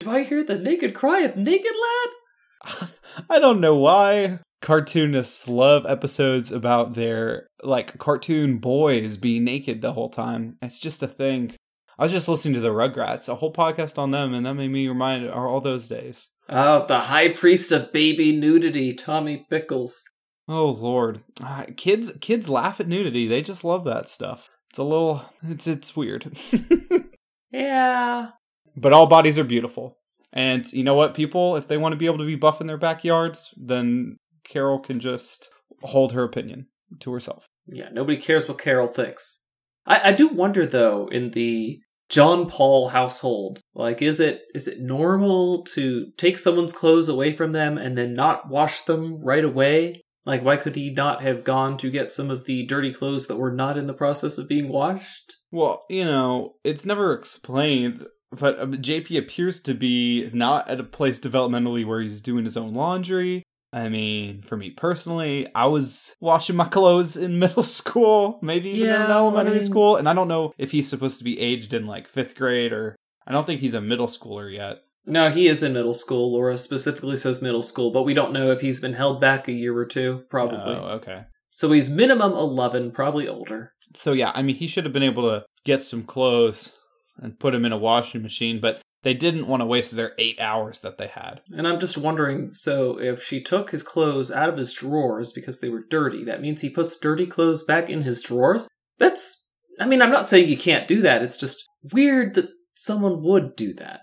Do 0.00 0.10
I 0.10 0.24
hear 0.24 0.42
the 0.42 0.58
naked 0.58 0.94
cry 0.94 1.20
of 1.20 1.36
naked 1.36 1.72
lad? 1.72 2.90
I 3.28 3.38
don't 3.38 3.60
know 3.60 3.76
why 3.76 4.40
cartoonists 4.60 5.48
love 5.48 5.86
episodes 5.86 6.52
about 6.52 6.94
their 6.94 7.46
like 7.62 7.96
cartoon 7.98 8.58
boys 8.58 9.16
being 9.16 9.44
naked 9.44 9.80
the 9.80 9.92
whole 9.92 10.10
time. 10.10 10.56
It's 10.60 10.78
just 10.78 11.02
a 11.02 11.08
thing. 11.08 11.54
I 12.00 12.04
was 12.04 12.12
just 12.12 12.28
listening 12.28 12.54
to 12.54 12.60
the 12.60 12.70
Rugrats, 12.70 13.28
a 13.28 13.34
whole 13.34 13.52
podcast 13.52 13.98
on 13.98 14.10
them, 14.10 14.32
and 14.32 14.46
that 14.46 14.54
made 14.54 14.70
me 14.70 14.88
remind 14.88 15.26
of 15.26 15.36
all 15.36 15.60
those 15.60 15.86
days. 15.86 16.28
Oh, 16.48 16.86
the 16.86 16.98
high 16.98 17.28
priest 17.28 17.72
of 17.72 17.92
baby 17.92 18.34
nudity, 18.34 18.94
Tommy 18.94 19.44
Pickles. 19.50 20.02
Oh 20.48 20.70
lord, 20.70 21.22
uh, 21.44 21.66
kids 21.76 22.16
kids 22.22 22.48
laugh 22.48 22.80
at 22.80 22.88
nudity. 22.88 23.28
They 23.28 23.42
just 23.42 23.64
love 23.64 23.84
that 23.84 24.08
stuff. 24.08 24.48
It's 24.70 24.78
a 24.78 24.82
little 24.82 25.26
it's 25.42 25.66
it's 25.66 25.94
weird. 25.94 26.26
Yeah. 27.52 28.28
but 28.76 28.92
all 28.92 29.06
bodies 29.06 29.38
are 29.38 29.44
beautiful. 29.44 29.98
And 30.32 30.72
you 30.72 30.84
know 30.84 30.94
what, 30.94 31.14
people, 31.14 31.56
if 31.56 31.66
they 31.68 31.76
want 31.76 31.92
to 31.92 31.98
be 31.98 32.06
able 32.06 32.18
to 32.18 32.26
be 32.26 32.36
buff 32.36 32.60
in 32.60 32.68
their 32.68 32.78
backyards, 32.78 33.52
then 33.56 34.16
Carol 34.44 34.78
can 34.78 35.00
just 35.00 35.50
hold 35.82 36.12
her 36.12 36.22
opinion 36.22 36.68
to 37.00 37.12
herself. 37.12 37.46
Yeah, 37.66 37.88
nobody 37.92 38.16
cares 38.18 38.48
what 38.48 38.58
Carol 38.58 38.86
thinks. 38.86 39.44
I, 39.84 40.10
I 40.10 40.12
do 40.12 40.28
wonder 40.28 40.64
though, 40.64 41.08
in 41.08 41.32
the 41.32 41.80
John 42.10 42.48
Paul 42.48 42.88
household, 42.88 43.60
like 43.74 44.02
is 44.02 44.18
it 44.20 44.42
is 44.54 44.66
it 44.66 44.80
normal 44.80 45.62
to 45.62 46.10
take 46.16 46.38
someone's 46.38 46.72
clothes 46.72 47.08
away 47.08 47.32
from 47.32 47.52
them 47.52 47.78
and 47.78 47.96
then 47.96 48.14
not 48.14 48.48
wash 48.48 48.82
them 48.82 49.22
right 49.22 49.44
away? 49.44 50.02
Like 50.26 50.44
why 50.44 50.56
could 50.56 50.74
he 50.74 50.90
not 50.90 51.22
have 51.22 51.44
gone 51.44 51.76
to 51.78 51.90
get 51.90 52.10
some 52.10 52.28
of 52.28 52.44
the 52.44 52.66
dirty 52.66 52.92
clothes 52.92 53.28
that 53.28 53.36
were 53.36 53.52
not 53.52 53.78
in 53.78 53.86
the 53.86 53.94
process 53.94 54.38
of 54.38 54.48
being 54.48 54.68
washed? 54.68 55.36
Well, 55.52 55.84
you 55.88 56.04
know, 56.04 56.54
it's 56.64 56.84
never 56.84 57.14
explained, 57.14 58.06
but 58.32 58.58
uh, 58.58 58.66
JP 58.66 59.16
appears 59.16 59.60
to 59.62 59.74
be 59.74 60.28
not 60.32 60.68
at 60.68 60.80
a 60.80 60.84
place 60.84 61.18
developmentally 61.18 61.86
where 61.86 62.00
he's 62.00 62.20
doing 62.20 62.44
his 62.44 62.56
own 62.56 62.74
laundry. 62.74 63.44
I 63.72 63.88
mean, 63.88 64.42
for 64.42 64.56
me 64.56 64.70
personally, 64.70 65.46
I 65.54 65.66
was 65.66 66.14
washing 66.20 66.56
my 66.56 66.66
clothes 66.66 67.16
in 67.16 67.38
middle 67.38 67.62
school, 67.62 68.38
maybe 68.42 68.70
even 68.70 68.88
Yeah, 68.88 69.04
in 69.04 69.10
elementary 69.10 69.56
I 69.56 69.58
mean- 69.58 69.66
school, 69.66 69.96
and 69.96 70.08
I 70.08 70.12
don't 70.14 70.28
know 70.28 70.52
if 70.58 70.70
he's 70.72 70.88
supposed 70.88 71.18
to 71.18 71.24
be 71.24 71.38
aged 71.40 71.72
in 71.72 71.86
like 71.86 72.08
fifth 72.08 72.34
grade 72.36 72.72
or 72.72 72.96
I 73.26 73.32
don't 73.32 73.46
think 73.46 73.60
he's 73.60 73.74
a 73.74 73.80
middle 73.80 74.08
schooler 74.08 74.52
yet. 74.52 74.78
No, 75.06 75.30
he 75.30 75.46
is 75.46 75.62
in 75.62 75.72
middle 75.72 75.94
school. 75.94 76.32
Laura 76.32 76.58
specifically 76.58 77.16
says 77.16 77.40
middle 77.40 77.62
school, 77.62 77.90
but 77.90 78.02
we 78.02 78.12
don't 78.12 78.32
know 78.32 78.50
if 78.50 78.60
he's 78.60 78.80
been 78.80 78.92
held 78.92 79.20
back 79.20 79.48
a 79.48 79.52
year 79.52 79.76
or 79.76 79.86
two, 79.86 80.24
probably. 80.30 80.74
Oh, 80.74 80.98
okay. 81.00 81.24
So 81.50 81.70
he's 81.72 81.90
minimum 81.90 82.32
11, 82.32 82.90
probably 82.92 83.26
older. 83.28 83.72
So 83.94 84.12
yeah, 84.12 84.30
I 84.34 84.42
mean, 84.42 84.56
he 84.56 84.66
should 84.66 84.84
have 84.84 84.92
been 84.92 85.02
able 85.02 85.22
to 85.30 85.44
get 85.64 85.82
some 85.82 86.02
clothes 86.02 86.74
and 87.18 87.38
put 87.38 87.52
them 87.52 87.64
in 87.64 87.72
a 87.72 87.78
washing 87.78 88.22
machine, 88.22 88.60
but 88.60 88.80
they 89.02 89.14
didn't 89.14 89.46
want 89.46 89.60
to 89.60 89.66
waste 89.66 89.96
their 89.96 90.12
eight 90.18 90.40
hours 90.40 90.80
that 90.80 90.98
they 90.98 91.08
had. 91.08 91.40
And 91.56 91.66
I'm 91.66 91.80
just 91.80 91.96
wondering 91.96 92.52
so 92.52 92.98
if 92.98 93.22
she 93.22 93.42
took 93.42 93.70
his 93.70 93.82
clothes 93.82 94.30
out 94.30 94.48
of 94.48 94.58
his 94.58 94.72
drawers 94.72 95.32
because 95.32 95.60
they 95.60 95.70
were 95.70 95.84
dirty, 95.88 96.24
that 96.24 96.42
means 96.42 96.60
he 96.60 96.70
puts 96.70 96.98
dirty 96.98 97.26
clothes 97.26 97.64
back 97.64 97.88
in 97.88 98.02
his 98.02 98.22
drawers? 98.22 98.68
That's. 98.98 99.48
I 99.78 99.86
mean, 99.86 100.02
I'm 100.02 100.10
not 100.10 100.26
saying 100.26 100.48
you 100.48 100.58
can't 100.58 100.86
do 100.86 101.00
that. 101.02 101.22
It's 101.22 101.38
just 101.38 101.66
weird 101.92 102.34
that 102.34 102.50
someone 102.74 103.22
would 103.22 103.56
do 103.56 103.72
that. 103.74 104.02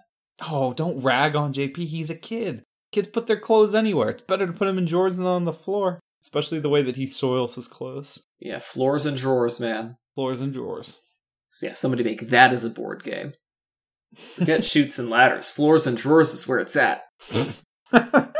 Oh, 0.50 0.74
don't 0.74 1.04
rag 1.04 1.36
on 1.36 1.54
JP. 1.54 1.78
He's 1.78 2.10
a 2.10 2.16
kid. 2.16 2.64
Kids 2.92 3.10
put 3.10 3.28
their 3.28 3.40
clothes 3.40 3.76
anywhere. 3.76 4.10
It's 4.10 4.24
better 4.24 4.48
to 4.48 4.54
put 4.54 4.66
them 4.66 4.78
in 4.78 4.86
drawers 4.86 5.18
than 5.18 5.26
on 5.26 5.46
the 5.46 5.54
floor, 5.54 6.00
especially 6.24 6.60
the 6.60 6.70
way 6.70 6.82
that 6.82 6.96
he 6.96 7.06
soils 7.06 7.56
his 7.56 7.68
clothes. 7.68 8.24
Yeah, 8.40 8.60
floors 8.60 9.06
and 9.06 9.18
drawers, 9.18 9.60
man. 9.60 9.98
Floors 10.16 10.42
and 10.42 10.54
drawers. 10.54 11.00
So 11.50 11.68
yeah, 11.68 11.74
somebody 11.74 12.04
make 12.04 12.30
that 12.30 12.54
as 12.54 12.64
a 12.64 12.70
board 12.70 13.04
game. 13.04 13.34
Forget 14.16 14.64
Chutes 14.66 14.98
and 15.00 15.10
ladders. 15.10 15.52
Floors 15.52 15.86
and 15.88 15.98
drawers 15.98 16.34
is 16.34 16.48
where 16.48 16.60
it's 16.60 16.76
at. 16.76 17.04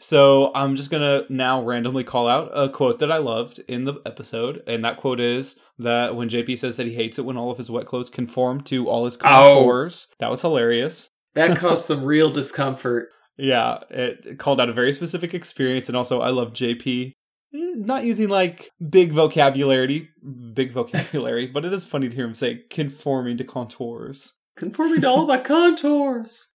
so 0.00 0.52
I'm 0.54 0.76
just 0.76 0.90
gonna 0.90 1.24
now 1.28 1.62
randomly 1.62 2.04
call 2.04 2.28
out 2.28 2.50
a 2.54 2.68
quote 2.68 3.00
that 3.00 3.10
I 3.10 3.18
loved 3.18 3.58
in 3.68 3.84
the 3.84 3.94
episode, 4.06 4.62
and 4.66 4.84
that 4.84 4.96
quote 4.98 5.20
is 5.20 5.56
that 5.78 6.14
when 6.16 6.28
JP 6.28 6.58
says 6.58 6.76
that 6.76 6.86
he 6.86 6.94
hates 6.94 7.18
it 7.18 7.24
when 7.24 7.36
all 7.36 7.50
of 7.50 7.58
his 7.58 7.70
wet 7.70 7.86
clothes 7.86 8.10
conform 8.10 8.60
to 8.62 8.88
all 8.88 9.04
his 9.04 9.16
contours. 9.16 10.06
That 10.18 10.30
was 10.30 10.40
hilarious. 10.40 11.08
That 11.34 11.56
caused 11.58 11.84
some 11.84 12.04
real 12.04 12.30
discomfort. 12.30 13.08
Yeah, 13.36 13.78
it 13.90 14.38
called 14.38 14.60
out 14.60 14.68
a 14.68 14.72
very 14.72 14.92
specific 14.92 15.34
experience, 15.34 15.88
and 15.88 15.96
also 15.96 16.20
I 16.20 16.30
love 16.30 16.52
JP. 16.52 17.12
eh, 17.54 17.74
Not 17.76 18.04
using 18.04 18.28
like 18.28 18.70
big 18.88 19.12
vocabulary, 19.12 20.08
big 20.54 20.72
vocabulary, 20.72 21.46
but 21.52 21.64
it 21.64 21.72
is 21.72 21.84
funny 21.84 22.08
to 22.08 22.14
hear 22.14 22.24
him 22.26 22.34
say 22.34 22.62
conforming 22.70 23.36
to 23.38 23.44
contours. 23.44 24.34
Conforming 24.58 25.02
to 25.02 25.08
all 25.08 25.24
my 25.24 25.38
contours. 25.38 26.52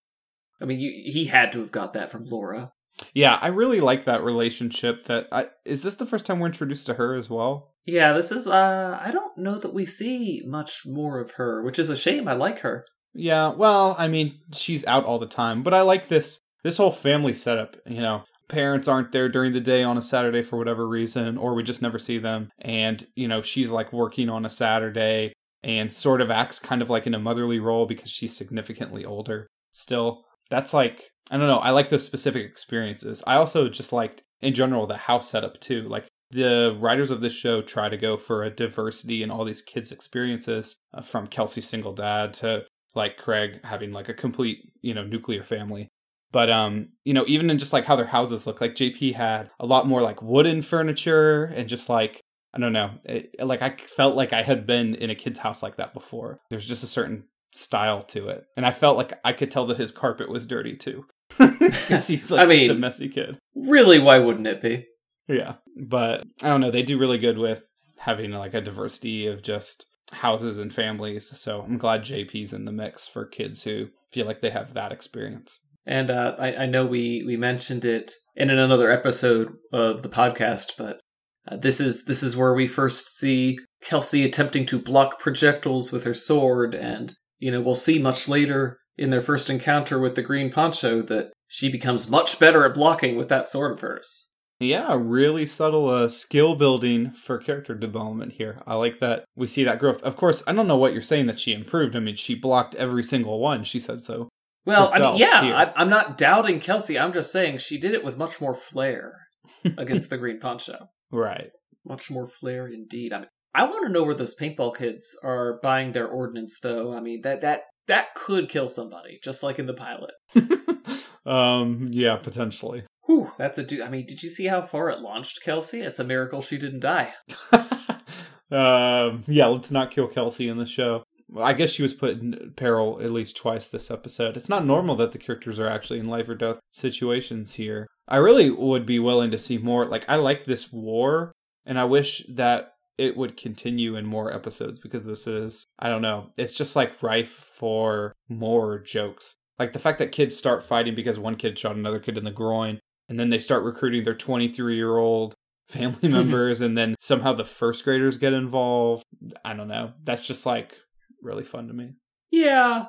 I 0.62 0.66
mean, 0.66 0.80
you, 0.80 0.92
he 1.06 1.26
had 1.26 1.54
to 1.54 1.60
have 1.60 1.72
got 1.72 1.94
that 1.94 2.12
from 2.12 2.26
Laura. 2.26 2.74
Yeah, 3.14 3.40
I 3.42 3.48
really 3.48 3.80
like 3.80 4.04
that 4.06 4.24
relationship. 4.24 5.06
That 5.06 5.28
I 5.32 5.48
is 5.64 5.84
this 5.84 5.96
the 5.96 6.06
first 6.06 6.26
time 6.26 6.40
we're 6.40 6.48
introduced 6.48 6.86
to 6.88 6.96
her 6.96 7.16
as 7.16 7.30
well? 7.30 7.72
Yeah, 7.86 8.12
this 8.12 8.32
is, 8.32 8.46
uh, 8.46 9.00
I 9.02 9.12
don't 9.12 9.38
know 9.38 9.58
that 9.58 9.74
we 9.74 9.86
see 9.86 10.42
much 10.46 10.82
more 10.86 11.20
of 11.20 11.32
her, 11.32 11.64
which 11.64 11.80
is 11.80 11.90
a 11.90 11.98
shame. 11.98 12.28
I 12.28 12.34
like 12.34 12.60
her. 12.60 12.86
Yeah, 13.14 13.54
well, 13.54 13.96
I 13.98 14.08
mean, 14.08 14.40
she's 14.54 14.86
out 14.86 15.06
all 15.06 15.20
the 15.20 15.26
time, 15.26 15.64
but 15.64 15.74
I 15.74 15.82
like 15.82 16.08
this 16.10 16.40
this 16.64 16.78
whole 16.78 16.92
family 16.92 17.34
setup, 17.34 17.78
you 17.86 18.02
know. 18.02 18.24
Parents 18.50 18.88
aren't 18.88 19.14
there 19.14 19.30
during 19.30 19.54
the 19.54 19.62
day 19.62 19.84
on 19.84 19.98
a 19.98 20.02
Saturday 20.02 20.44
for 20.44 20.58
whatever 20.58 20.88
reason, 20.88 21.38
or 21.38 21.56
we 21.56 21.64
just 21.64 21.82
never 21.82 21.98
see 21.98 22.18
them. 22.20 22.52
And, 22.60 23.08
you 23.16 23.28
know, 23.28 23.42
she's 23.42 23.72
like 23.72 23.94
working 23.94 24.30
on 24.30 24.46
a 24.46 24.50
Saturday 24.50 25.33
and 25.64 25.92
sort 25.92 26.22
of 26.22 26.32
acts 26.32 26.60
kind 26.60 26.82
of 26.82 26.90
like 26.90 27.08
in 27.08 27.14
a 27.14 27.20
motherly 27.20 27.60
role 27.60 27.86
because 27.86 28.10
she's 28.10 28.36
significantly 28.36 29.06
older 29.06 29.48
still. 29.72 30.26
That's 30.50 30.74
like, 30.74 31.10
I 31.32 31.38
don't 31.38 31.48
know, 31.48 31.58
I 31.58 31.72
like 31.72 31.90
those 31.90 32.06
specific 32.06 32.46
experiences. 32.46 33.24
I 33.26 33.36
also 33.36 33.70
just 33.70 33.94
liked, 33.94 34.22
in 34.42 34.54
general, 34.54 34.86
the 34.86 34.98
house 34.98 35.30
setup 35.30 35.60
too. 35.60 35.84
Like, 35.84 36.08
the 36.32 36.76
writers 36.80 37.12
of 37.12 37.22
this 37.22 37.34
show 37.34 37.62
try 37.62 37.90
to 37.90 37.98
go 37.98 38.18
for 38.18 38.44
a 38.44 38.50
diversity 38.50 39.22
in 39.24 39.30
all 39.30 39.46
these 39.46 39.62
kids' 39.62 39.92
experiences, 39.92 40.76
uh, 40.94 41.02
from 41.02 41.28
Kelsey's 41.28 41.68
single 41.68 41.94
dad 41.94 42.34
to 42.36 42.66
like 42.96 43.18
Craig 43.18 43.60
having 43.64 43.92
like 43.92 44.10
a 44.10 44.14
complete, 44.14 44.72
you 44.82 44.94
know, 44.94 45.04
nuclear 45.04 45.44
family. 45.44 45.90
But 46.32 46.50
um, 46.50 46.90
you 47.06 47.14
know, 47.14 47.24
even 47.28 47.50
in 47.52 47.60
just 47.60 47.74
like 47.74 47.86
how 47.86 47.96
their 47.96 48.08
houses 48.08 48.48
look, 48.48 48.60
like 48.60 48.74
JP 48.74 49.14
had 49.14 49.52
a 49.60 49.66
lot 49.66 49.88
more 49.88 50.02
like 50.02 50.22
wooden 50.22 50.64
furniture 50.64 51.46
and 51.56 51.70
just 51.70 51.90
like 51.90 52.20
I 52.54 52.60
don't 52.60 52.74
know, 52.74 52.92
it, 53.06 53.36
like 53.40 53.62
I 53.62 53.72
felt 53.78 54.16
like 54.16 54.32
I 54.34 54.42
had 54.44 54.68
been 54.68 54.96
in 54.96 55.10
a 55.10 55.16
kid's 55.16 55.40
house 55.40 55.64
like 55.64 55.78
that 55.78 55.94
before. 55.94 56.40
There's 56.50 56.66
just 56.66 56.84
a 56.84 56.88
certain 56.88 57.24
style 57.52 58.02
to 58.04 58.30
it, 58.30 58.44
and 58.58 58.66
I 58.66 58.72
felt 58.72 58.98
like 58.98 59.14
I 59.24 59.34
could 59.34 59.50
tell 59.52 59.66
that 59.68 59.78
his 59.78 59.92
carpet 59.92 60.30
was 60.30 60.46
dirty 60.48 60.76
too. 60.76 61.06
'Cause 61.38 62.08
he's 62.08 62.32
like 62.32 62.48
I 62.50 62.56
just 62.56 62.70
a 62.70 62.76
messy 62.76 63.10
kid. 63.10 63.38
Really, 63.56 63.98
why 64.00 64.20
wouldn't 64.20 64.48
it 64.48 64.62
be? 64.62 64.86
Yeah, 65.28 65.56
but 65.76 66.24
I 66.44 66.50
don't 66.50 66.62
know. 66.62 66.70
They 66.72 66.84
do 66.84 67.00
really 67.00 67.18
good 67.18 67.38
with 67.38 67.64
having 67.98 68.32
like 68.32 68.54
a 68.54 68.62
diversity 68.62 69.26
of 69.28 69.42
just 69.42 69.86
houses 70.12 70.60
and 70.60 70.72
families. 70.72 71.28
So 71.40 71.62
I'm 71.62 71.78
glad 71.78 72.04
JP's 72.04 72.54
in 72.54 72.66
the 72.66 72.72
mix 72.72 73.08
for 73.08 73.26
kids 73.26 73.64
who 73.64 73.88
feel 74.12 74.26
like 74.28 74.42
they 74.42 74.50
have 74.52 74.74
that 74.74 74.92
experience. 74.92 75.58
And 75.86 76.12
uh, 76.12 76.36
I, 76.38 76.56
I 76.56 76.66
know 76.66 76.86
we, 76.86 77.24
we 77.26 77.36
mentioned 77.38 77.84
it 77.86 78.12
in 78.36 78.50
another 78.50 78.92
episode 78.92 79.54
of 79.72 80.02
the 80.04 80.10
podcast, 80.10 80.74
but 80.78 81.00
uh, 81.48 81.58
this 81.58 81.80
is 81.80 82.06
this 82.06 82.24
is 82.24 82.38
where 82.38 82.54
we 82.54 82.68
first 82.68 83.18
see 83.18 83.60
Kelsey 83.82 84.24
attempting 84.24 84.66
to 84.68 84.80
block 84.80 85.20
projectiles 85.20 85.92
with 85.92 86.06
her 86.06 86.14
sword, 86.14 86.74
and 86.74 87.16
you 87.40 87.52
know 87.52 87.62
we'll 87.62 87.76
see 87.76 88.00
much 88.00 88.28
later 88.28 88.80
in 88.98 89.10
their 89.10 89.22
first 89.22 89.50
encounter 89.50 90.00
with 90.00 90.16
the 90.16 90.22
green 90.22 90.52
poncho 90.52 91.02
that 91.02 91.32
she 91.48 91.72
becomes 91.72 92.10
much 92.10 92.40
better 92.40 92.66
at 92.66 92.74
blocking 92.74 93.16
with 93.16 93.30
that 93.30 93.48
sword 93.48 93.74
of 93.74 93.82
hers. 93.82 94.32
Yeah, 94.60 94.96
really 94.98 95.46
subtle 95.46 95.90
uh, 95.90 96.08
skill 96.08 96.56
building 96.56 97.12
for 97.12 97.38
character 97.38 97.76
development 97.76 98.34
here. 98.34 98.62
I 98.66 98.76
like 98.76 99.00
that 99.00 99.26
we 99.36 99.48
see 99.48 99.64
that 99.66 99.80
growth. 99.80 100.02
Of 100.04 100.16
course, 100.16 100.44
I 100.48 100.54
don't 100.54 100.68
know 100.68 100.78
what 100.78 100.94
you're 100.94 101.02
saying 101.02 101.26
that 101.26 101.40
she 101.40 101.54
improved. 101.54 101.96
I 101.96 102.00
mean, 102.00 102.16
she 102.16 102.36
blocked 102.36 102.76
every 102.76 103.04
single 103.04 103.40
one. 103.40 103.64
She 103.66 103.80
said 103.80 104.02
so. 104.02 104.30
Well, 104.66 104.90
I 104.94 105.00
mean, 105.00 105.18
yeah. 105.18 105.74
I, 105.76 105.82
I'm 105.82 105.90
not 105.90 106.18
doubting 106.18 106.62
Kelsey. 106.62 106.98
I'm 106.98 107.12
just 107.12 107.34
saying 107.34 107.58
she 107.58 107.78
did 107.78 107.94
it 107.94 108.04
with 108.04 108.18
much 108.18 108.40
more 108.40 108.56
flair 108.56 109.14
against 109.78 110.10
the 110.10 110.18
Green 110.18 110.40
Poncho. 110.40 110.88
Right. 111.14 111.52
Much 111.86 112.10
more 112.10 112.28
flair, 112.28 112.68
indeed. 112.68 113.14
I, 113.14 113.20
mean, 113.20 113.28
I 113.54 113.64
want 113.66 113.86
to 113.86 113.92
know 113.92 114.04
where 114.04 114.16
those 114.16 114.36
paintball 114.36 114.76
kids 114.76 115.18
are 115.24 115.60
buying 115.62 115.92
their 115.92 116.08
ordnance, 116.08 116.60
though. 116.62 116.94
I 116.94 117.00
mean, 117.00 117.22
that 117.22 117.42
that 117.42 117.62
that 117.88 118.16
could 118.16 118.50
kill 118.50 118.68
somebody, 118.68 119.20
just 119.24 119.44
like 119.44 119.60
in 119.60 119.68
the 119.68 119.74
pilot. 119.74 120.12
um. 121.26 121.90
Yeah. 121.92 122.18
Potentially. 122.18 122.84
Whew, 123.06 123.32
that's 123.38 123.58
a. 123.58 123.64
Do- 123.64 123.84
I 123.84 123.90
mean, 123.90 124.06
did 124.06 124.24
you 124.24 124.30
see 124.30 124.46
how 124.46 124.62
far 124.62 124.90
it 124.90 125.00
launched, 125.00 125.44
Kelsey? 125.44 125.82
It's 125.82 126.00
a 126.00 126.04
miracle 126.04 126.42
she 126.42 126.58
didn't 126.58 126.82
die. 126.82 127.14
um. 128.52 129.24
Yeah. 129.28 129.48
Let's 129.48 129.72
not 129.72 129.92
kill 129.92 130.08
Kelsey 130.08 130.48
in 130.50 130.58
the 130.58 130.66
show. 130.66 131.04
I 131.40 131.54
guess 131.54 131.72
she 131.72 131.84
was 131.84 131.94
put 131.94 132.20
in 132.20 132.54
peril 132.56 133.00
at 133.02 133.12
least 133.12 133.38
twice 133.38 133.68
this 133.68 133.90
episode. 133.90 134.38
It's 134.38 134.50
not 134.50 134.66
normal 134.66 134.96
that 134.98 135.12
the 135.12 135.18
characters 135.18 135.60
are 135.60 135.68
actually 135.68 136.00
in 136.00 136.08
life 136.08 136.30
or 136.30 136.36
death 136.36 136.60
situations 136.72 137.56
here. 137.56 137.88
I 138.08 138.18
really 138.18 138.50
would 138.50 138.86
be 138.86 139.00
willing 139.00 139.32
to 139.32 139.40
see 139.40 139.58
more. 139.58 139.86
Like, 139.86 140.06
I 140.08 140.18
like 140.18 140.46
this 140.46 140.72
war, 140.72 141.32
and 141.66 141.80
I 141.80 141.86
wish 141.86 142.26
that 142.30 142.74
it 142.98 143.18
would 143.18 143.38
continue 143.38 143.96
in 143.96 144.06
more 144.06 144.34
episodes 144.34 144.80
because 144.80 145.06
this 145.06 145.26
is, 145.26 145.66
I 145.80 145.90
don't 145.90 146.02
know, 146.02 146.30
it's 146.38 146.54
just 146.54 146.76
like 146.76 147.02
rife 147.02 147.32
for 147.32 148.14
more 148.30 148.80
jokes. 148.80 149.38
Like 149.58 149.74
the 149.74 149.80
fact 149.80 150.00
that 150.00 150.12
kids 150.12 150.36
start 150.36 150.64
fighting 150.64 150.96
because 150.96 151.18
one 151.18 151.36
kid 151.36 151.58
shot 151.58 151.76
another 151.76 152.00
kid 152.00 152.18
in 152.18 152.24
the 152.24 152.32
groin, 152.32 152.80
and 153.10 153.20
then 153.20 153.30
they 153.30 153.40
start 153.40 153.64
recruiting 153.64 154.04
their 154.04 154.16
23 154.16 154.76
year 154.76 154.98
old 154.98 155.34
family 155.68 156.10
members, 156.10 156.62
and 156.62 156.78
then 156.78 156.96
somehow 157.00 157.34
the 157.34 157.46
first 157.46 157.84
graders 157.84 158.18
get 158.18 158.34
involved. 158.34 159.04
I 159.44 159.54
don't 159.54 159.68
know. 159.68 159.94
That's 160.04 160.22
just 160.22 160.46
like 160.46 160.76
really 161.24 161.44
fun 161.44 161.68
to 161.68 161.74
me. 161.74 161.94
Yeah, 162.32 162.86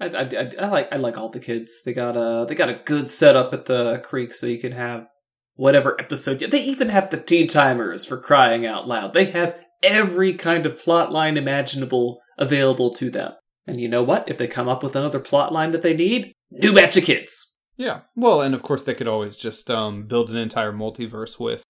I, 0.00 0.06
I, 0.06 0.22
I, 0.22 0.52
I 0.60 0.68
like 0.68 0.92
I 0.92 0.96
like 0.96 1.16
all 1.16 1.30
the 1.30 1.40
kids. 1.40 1.82
They 1.84 1.92
got 1.92 2.16
a 2.16 2.46
they 2.46 2.54
got 2.54 2.68
a 2.68 2.80
good 2.84 3.10
setup 3.10 3.52
at 3.52 3.66
the 3.66 4.02
creek, 4.04 4.34
so 4.34 4.46
you 4.46 4.58
can 4.58 4.72
have 4.72 5.06
whatever 5.54 6.00
episode. 6.00 6.38
They 6.38 6.62
even 6.62 6.88
have 6.88 7.10
the 7.10 7.20
tea 7.20 7.46
timers 7.46 8.04
for 8.04 8.18
crying 8.18 8.66
out 8.66 8.88
loud. 8.88 9.14
They 9.14 9.26
have 9.26 9.64
every 9.82 10.34
kind 10.34 10.66
of 10.66 10.78
plot 10.78 11.12
line 11.12 11.36
imaginable 11.36 12.20
available 12.38 12.92
to 12.94 13.10
them. 13.10 13.32
And 13.66 13.80
you 13.80 13.88
know 13.88 14.02
what? 14.02 14.28
If 14.28 14.38
they 14.38 14.48
come 14.48 14.68
up 14.68 14.82
with 14.82 14.96
another 14.96 15.20
plot 15.20 15.52
line 15.52 15.70
that 15.70 15.82
they 15.82 15.94
need, 15.94 16.32
new 16.50 16.74
batch 16.74 16.96
of 16.96 17.04
kids. 17.04 17.56
Yeah. 17.76 18.00
Well, 18.16 18.42
and 18.42 18.54
of 18.54 18.62
course 18.62 18.82
they 18.82 18.94
could 18.94 19.08
always 19.08 19.36
just 19.36 19.70
um, 19.70 20.06
build 20.06 20.30
an 20.30 20.36
entire 20.36 20.72
multiverse 20.72 21.38
with 21.38 21.62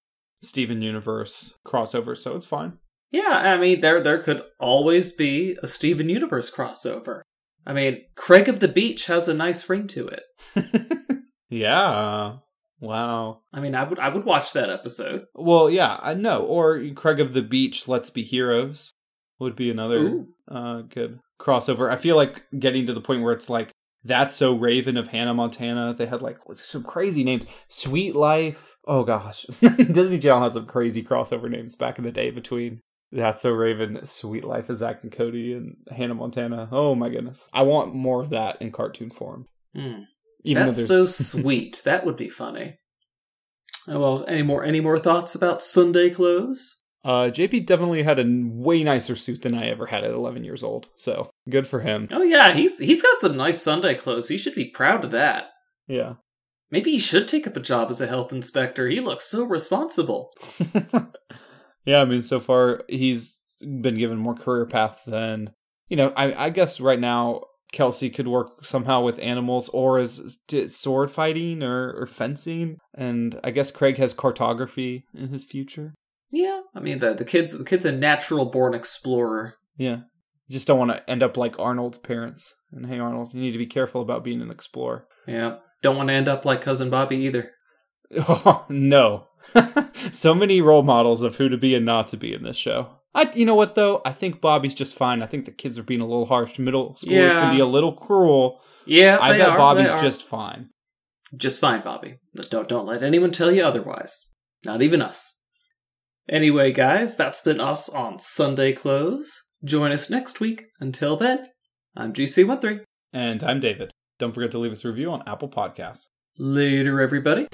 Steven 0.42 0.82
Universe 0.82 1.54
crossover, 1.66 2.16
so 2.16 2.36
it's 2.36 2.46
fine. 2.46 2.78
Yeah, 3.12 3.42
I 3.44 3.58
mean 3.58 3.80
there 3.80 4.00
there 4.00 4.18
could 4.18 4.42
always 4.58 5.12
be 5.12 5.56
a 5.62 5.68
Steven 5.68 6.08
Universe 6.08 6.52
crossover. 6.52 7.20
I 7.66 7.72
mean, 7.72 8.02
Craig 8.16 8.48
of 8.48 8.60
the 8.60 8.68
Beach 8.68 9.06
has 9.06 9.28
a 9.28 9.34
nice 9.34 9.68
ring 9.68 9.86
to 9.88 10.08
it. 10.08 10.24
yeah. 11.48 12.36
Wow. 12.80 13.42
I 13.52 13.60
mean, 13.60 13.76
I 13.76 13.84
would 13.84 13.98
I 14.00 14.08
would 14.08 14.24
watch 14.24 14.52
that 14.54 14.70
episode. 14.70 15.26
Well, 15.34 15.70
yeah, 15.70 16.00
I 16.02 16.14
know. 16.14 16.42
Or 16.42 16.82
Craig 16.94 17.20
of 17.20 17.32
the 17.32 17.42
Beach, 17.42 17.86
Let's 17.86 18.10
Be 18.10 18.24
Heroes 18.24 18.94
would 19.38 19.54
be 19.54 19.70
another 19.70 20.24
uh, 20.48 20.82
good 20.82 21.20
crossover. 21.40 21.90
I 21.90 21.96
feel 21.96 22.16
like 22.16 22.44
getting 22.58 22.86
to 22.86 22.94
the 22.94 23.00
point 23.00 23.22
where 23.22 23.34
it's 23.34 23.50
like 23.50 23.70
that's 24.04 24.34
so 24.34 24.54
Raven 24.54 24.96
of 24.96 25.08
Hannah 25.08 25.34
Montana. 25.34 25.94
They 25.94 26.06
had 26.06 26.22
like 26.22 26.38
some 26.54 26.82
crazy 26.82 27.22
names. 27.22 27.46
Suite 27.68 28.16
Life. 28.16 28.76
Oh 28.86 29.04
gosh, 29.04 29.44
Disney 29.60 30.18
Channel 30.18 30.42
had 30.42 30.54
some 30.54 30.66
crazy 30.66 31.04
crossover 31.04 31.48
names 31.48 31.76
back 31.76 31.98
in 31.98 32.04
the 32.04 32.10
day 32.10 32.30
between 32.30 32.80
That's 33.12 33.42
So 33.42 33.52
Raven, 33.52 34.06
Suite 34.06 34.44
Life 34.44 34.70
of 34.70 34.78
Zack 34.78 35.02
and 35.02 35.12
Cody, 35.12 35.52
and 35.52 35.76
Hannah 35.94 36.14
Montana. 36.14 36.68
Oh 36.72 36.94
my 36.94 37.10
goodness, 37.10 37.48
I 37.52 37.62
want 37.62 37.94
more 37.94 38.20
of 38.20 38.30
that 38.30 38.60
in 38.60 38.72
cartoon 38.72 39.10
form. 39.10 39.46
Hmm. 39.74 40.04
Even 40.44 40.66
That's 40.66 40.86
so 40.86 41.06
sweet. 41.06 41.82
That 41.84 42.04
would 42.04 42.16
be 42.16 42.28
funny. 42.28 42.78
Oh, 43.86 44.00
well, 44.00 44.24
any 44.26 44.42
more 44.42 44.64
any 44.64 44.80
more 44.80 44.98
thoughts 44.98 45.34
about 45.34 45.62
Sunday 45.62 46.10
clothes? 46.10 46.82
uh, 47.04 47.30
JP 47.30 47.66
definitely 47.66 48.02
had 48.02 48.18
a 48.18 48.26
way 48.26 48.82
nicer 48.82 49.16
suit 49.16 49.42
than 49.42 49.54
I 49.54 49.68
ever 49.68 49.86
had 49.86 50.04
at 50.04 50.12
11 50.12 50.44
years 50.44 50.62
old. 50.62 50.88
So 50.96 51.30
good 51.48 51.66
for 51.66 51.80
him. 51.80 52.08
Oh 52.12 52.22
yeah, 52.22 52.52
he's 52.52 52.78
he's 52.78 53.02
got 53.02 53.18
some 53.18 53.36
nice 53.36 53.60
Sunday 53.60 53.94
clothes. 53.94 54.28
He 54.28 54.38
should 54.38 54.54
be 54.54 54.70
proud 54.70 55.04
of 55.04 55.10
that. 55.10 55.46
Yeah. 55.88 56.14
Maybe 56.70 56.92
he 56.92 56.98
should 56.98 57.28
take 57.28 57.46
up 57.46 57.56
a 57.56 57.60
job 57.60 57.90
as 57.90 58.00
a 58.00 58.06
health 58.06 58.32
inspector. 58.32 58.88
He 58.88 59.00
looks 59.00 59.26
so 59.26 59.44
responsible. 59.44 60.32
yeah, 61.84 62.00
I 62.00 62.04
mean, 62.04 62.22
so 62.22 62.40
far 62.40 62.82
he's 62.88 63.38
been 63.60 63.96
given 63.96 64.18
more 64.18 64.34
career 64.34 64.66
path 64.66 65.02
than 65.06 65.52
you 65.88 65.96
know. 65.96 66.12
I, 66.16 66.46
I 66.46 66.50
guess 66.50 66.80
right 66.80 67.00
now 67.00 67.42
Kelsey 67.72 68.10
could 68.10 68.28
work 68.28 68.64
somehow 68.64 69.02
with 69.02 69.18
animals 69.18 69.68
or 69.70 69.98
as 69.98 70.38
sword 70.68 71.10
fighting 71.10 71.62
or, 71.62 71.92
or 71.92 72.06
fencing, 72.06 72.78
and 72.94 73.38
I 73.42 73.50
guess 73.50 73.70
Craig 73.70 73.96
has 73.96 74.14
cartography 74.14 75.04
in 75.14 75.28
his 75.28 75.44
future. 75.44 75.94
Yeah, 76.30 76.62
I 76.74 76.80
mean 76.80 76.98
the 76.98 77.14
the 77.14 77.24
kid's 77.24 77.56
the 77.56 77.64
kid's 77.64 77.84
a 77.84 77.92
natural 77.92 78.46
born 78.46 78.74
explorer. 78.74 79.54
Yeah, 79.76 79.96
you 80.46 80.52
just 80.52 80.66
don't 80.66 80.78
want 80.78 80.92
to 80.92 81.10
end 81.10 81.22
up 81.22 81.36
like 81.36 81.58
Arnold's 81.58 81.98
parents. 81.98 82.54
And 82.72 82.86
hey, 82.86 82.98
Arnold, 82.98 83.34
you 83.34 83.40
need 83.40 83.52
to 83.52 83.58
be 83.58 83.66
careful 83.66 84.00
about 84.00 84.24
being 84.24 84.40
an 84.40 84.50
explorer. 84.50 85.06
Yeah, 85.26 85.56
don't 85.82 85.96
want 85.96 86.08
to 86.08 86.14
end 86.14 86.28
up 86.28 86.44
like 86.44 86.62
cousin 86.62 86.90
Bobby 86.90 87.16
either. 87.16 87.50
Oh 88.14 88.66
no. 88.68 89.28
so 90.12 90.34
many 90.34 90.60
role 90.60 90.82
models 90.82 91.22
of 91.22 91.36
who 91.36 91.48
to 91.48 91.56
be 91.56 91.74
and 91.74 91.84
not 91.86 92.08
to 92.08 92.16
be 92.16 92.32
in 92.32 92.42
this 92.42 92.56
show. 92.56 92.88
I, 93.14 93.30
you 93.34 93.44
know 93.44 93.54
what 93.54 93.74
though? 93.74 94.00
I 94.04 94.12
think 94.12 94.40
Bobby's 94.40 94.74
just 94.74 94.96
fine. 94.96 95.22
I 95.22 95.26
think 95.26 95.44
the 95.44 95.50
kids 95.52 95.78
are 95.78 95.82
being 95.82 96.00
a 96.00 96.06
little 96.06 96.26
harsh. 96.26 96.58
Middle 96.58 96.94
schoolers 96.94 97.10
Yeah. 97.10 97.32
can 97.32 97.54
be 97.56 97.60
a 97.60 97.66
little 97.66 97.92
cruel. 97.92 98.60
Yeah, 98.86 99.18
I 99.20 99.36
bet 99.36 99.48
are, 99.50 99.56
Bobby's 99.58 99.92
just 100.00 100.22
fine. 100.22 100.70
just 101.36 101.60
fine, 101.60 101.82
Bobby. 101.82 102.16
Don't 102.50 102.68
don't 102.68 102.86
let 102.86 103.02
anyone 103.02 103.30
tell 103.30 103.52
you 103.52 103.62
otherwise. 103.62 104.34
Not 104.64 104.80
even 104.82 105.02
us. 105.02 105.40
Anyway, 106.28 106.72
guys, 106.72 107.16
that's 107.16 107.42
been 107.42 107.60
us 107.60 107.88
on 107.88 108.18
Sunday 108.18 108.72
Clothes. 108.72 109.42
Join 109.64 109.92
us 109.92 110.08
next 110.08 110.40
week. 110.40 110.64
Until 110.80 111.16
then, 111.16 111.46
I'm 111.96 112.12
GC13. 112.12 112.80
And 113.12 113.44
I'm 113.44 113.60
David. 113.60 113.90
Don't 114.18 114.32
forget 114.32 114.50
to 114.52 114.58
leave 114.58 114.72
us 114.72 114.84
a 114.84 114.88
review 114.88 115.10
on 115.10 115.22
Apple 115.26 115.48
Podcasts. 115.48 116.06
Later, 116.38 117.00
everybody. 117.00 117.46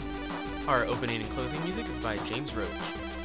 Our 0.68 0.84
opening 0.84 1.22
and 1.22 1.30
closing 1.30 1.62
music 1.62 1.88
is 1.88 1.96
by 1.96 2.18
James 2.18 2.54
Roach. 2.54 2.68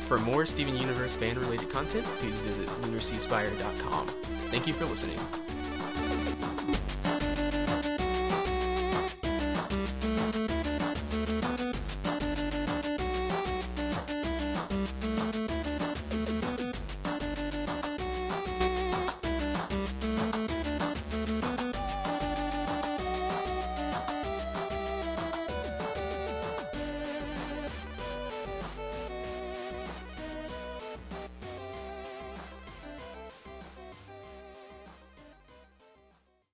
For 0.08 0.18
more 0.18 0.46
Steven 0.46 0.78
Universe 0.78 1.18
fan 1.18 1.38
related 1.38 1.70
content, 1.70 2.06
please 2.06 2.40
visit 2.40 2.68
lunarseaspire.com. 2.84 4.08
Thank 4.50 4.66
you 4.66 4.72
for 4.72 4.86
listening. 4.86 5.20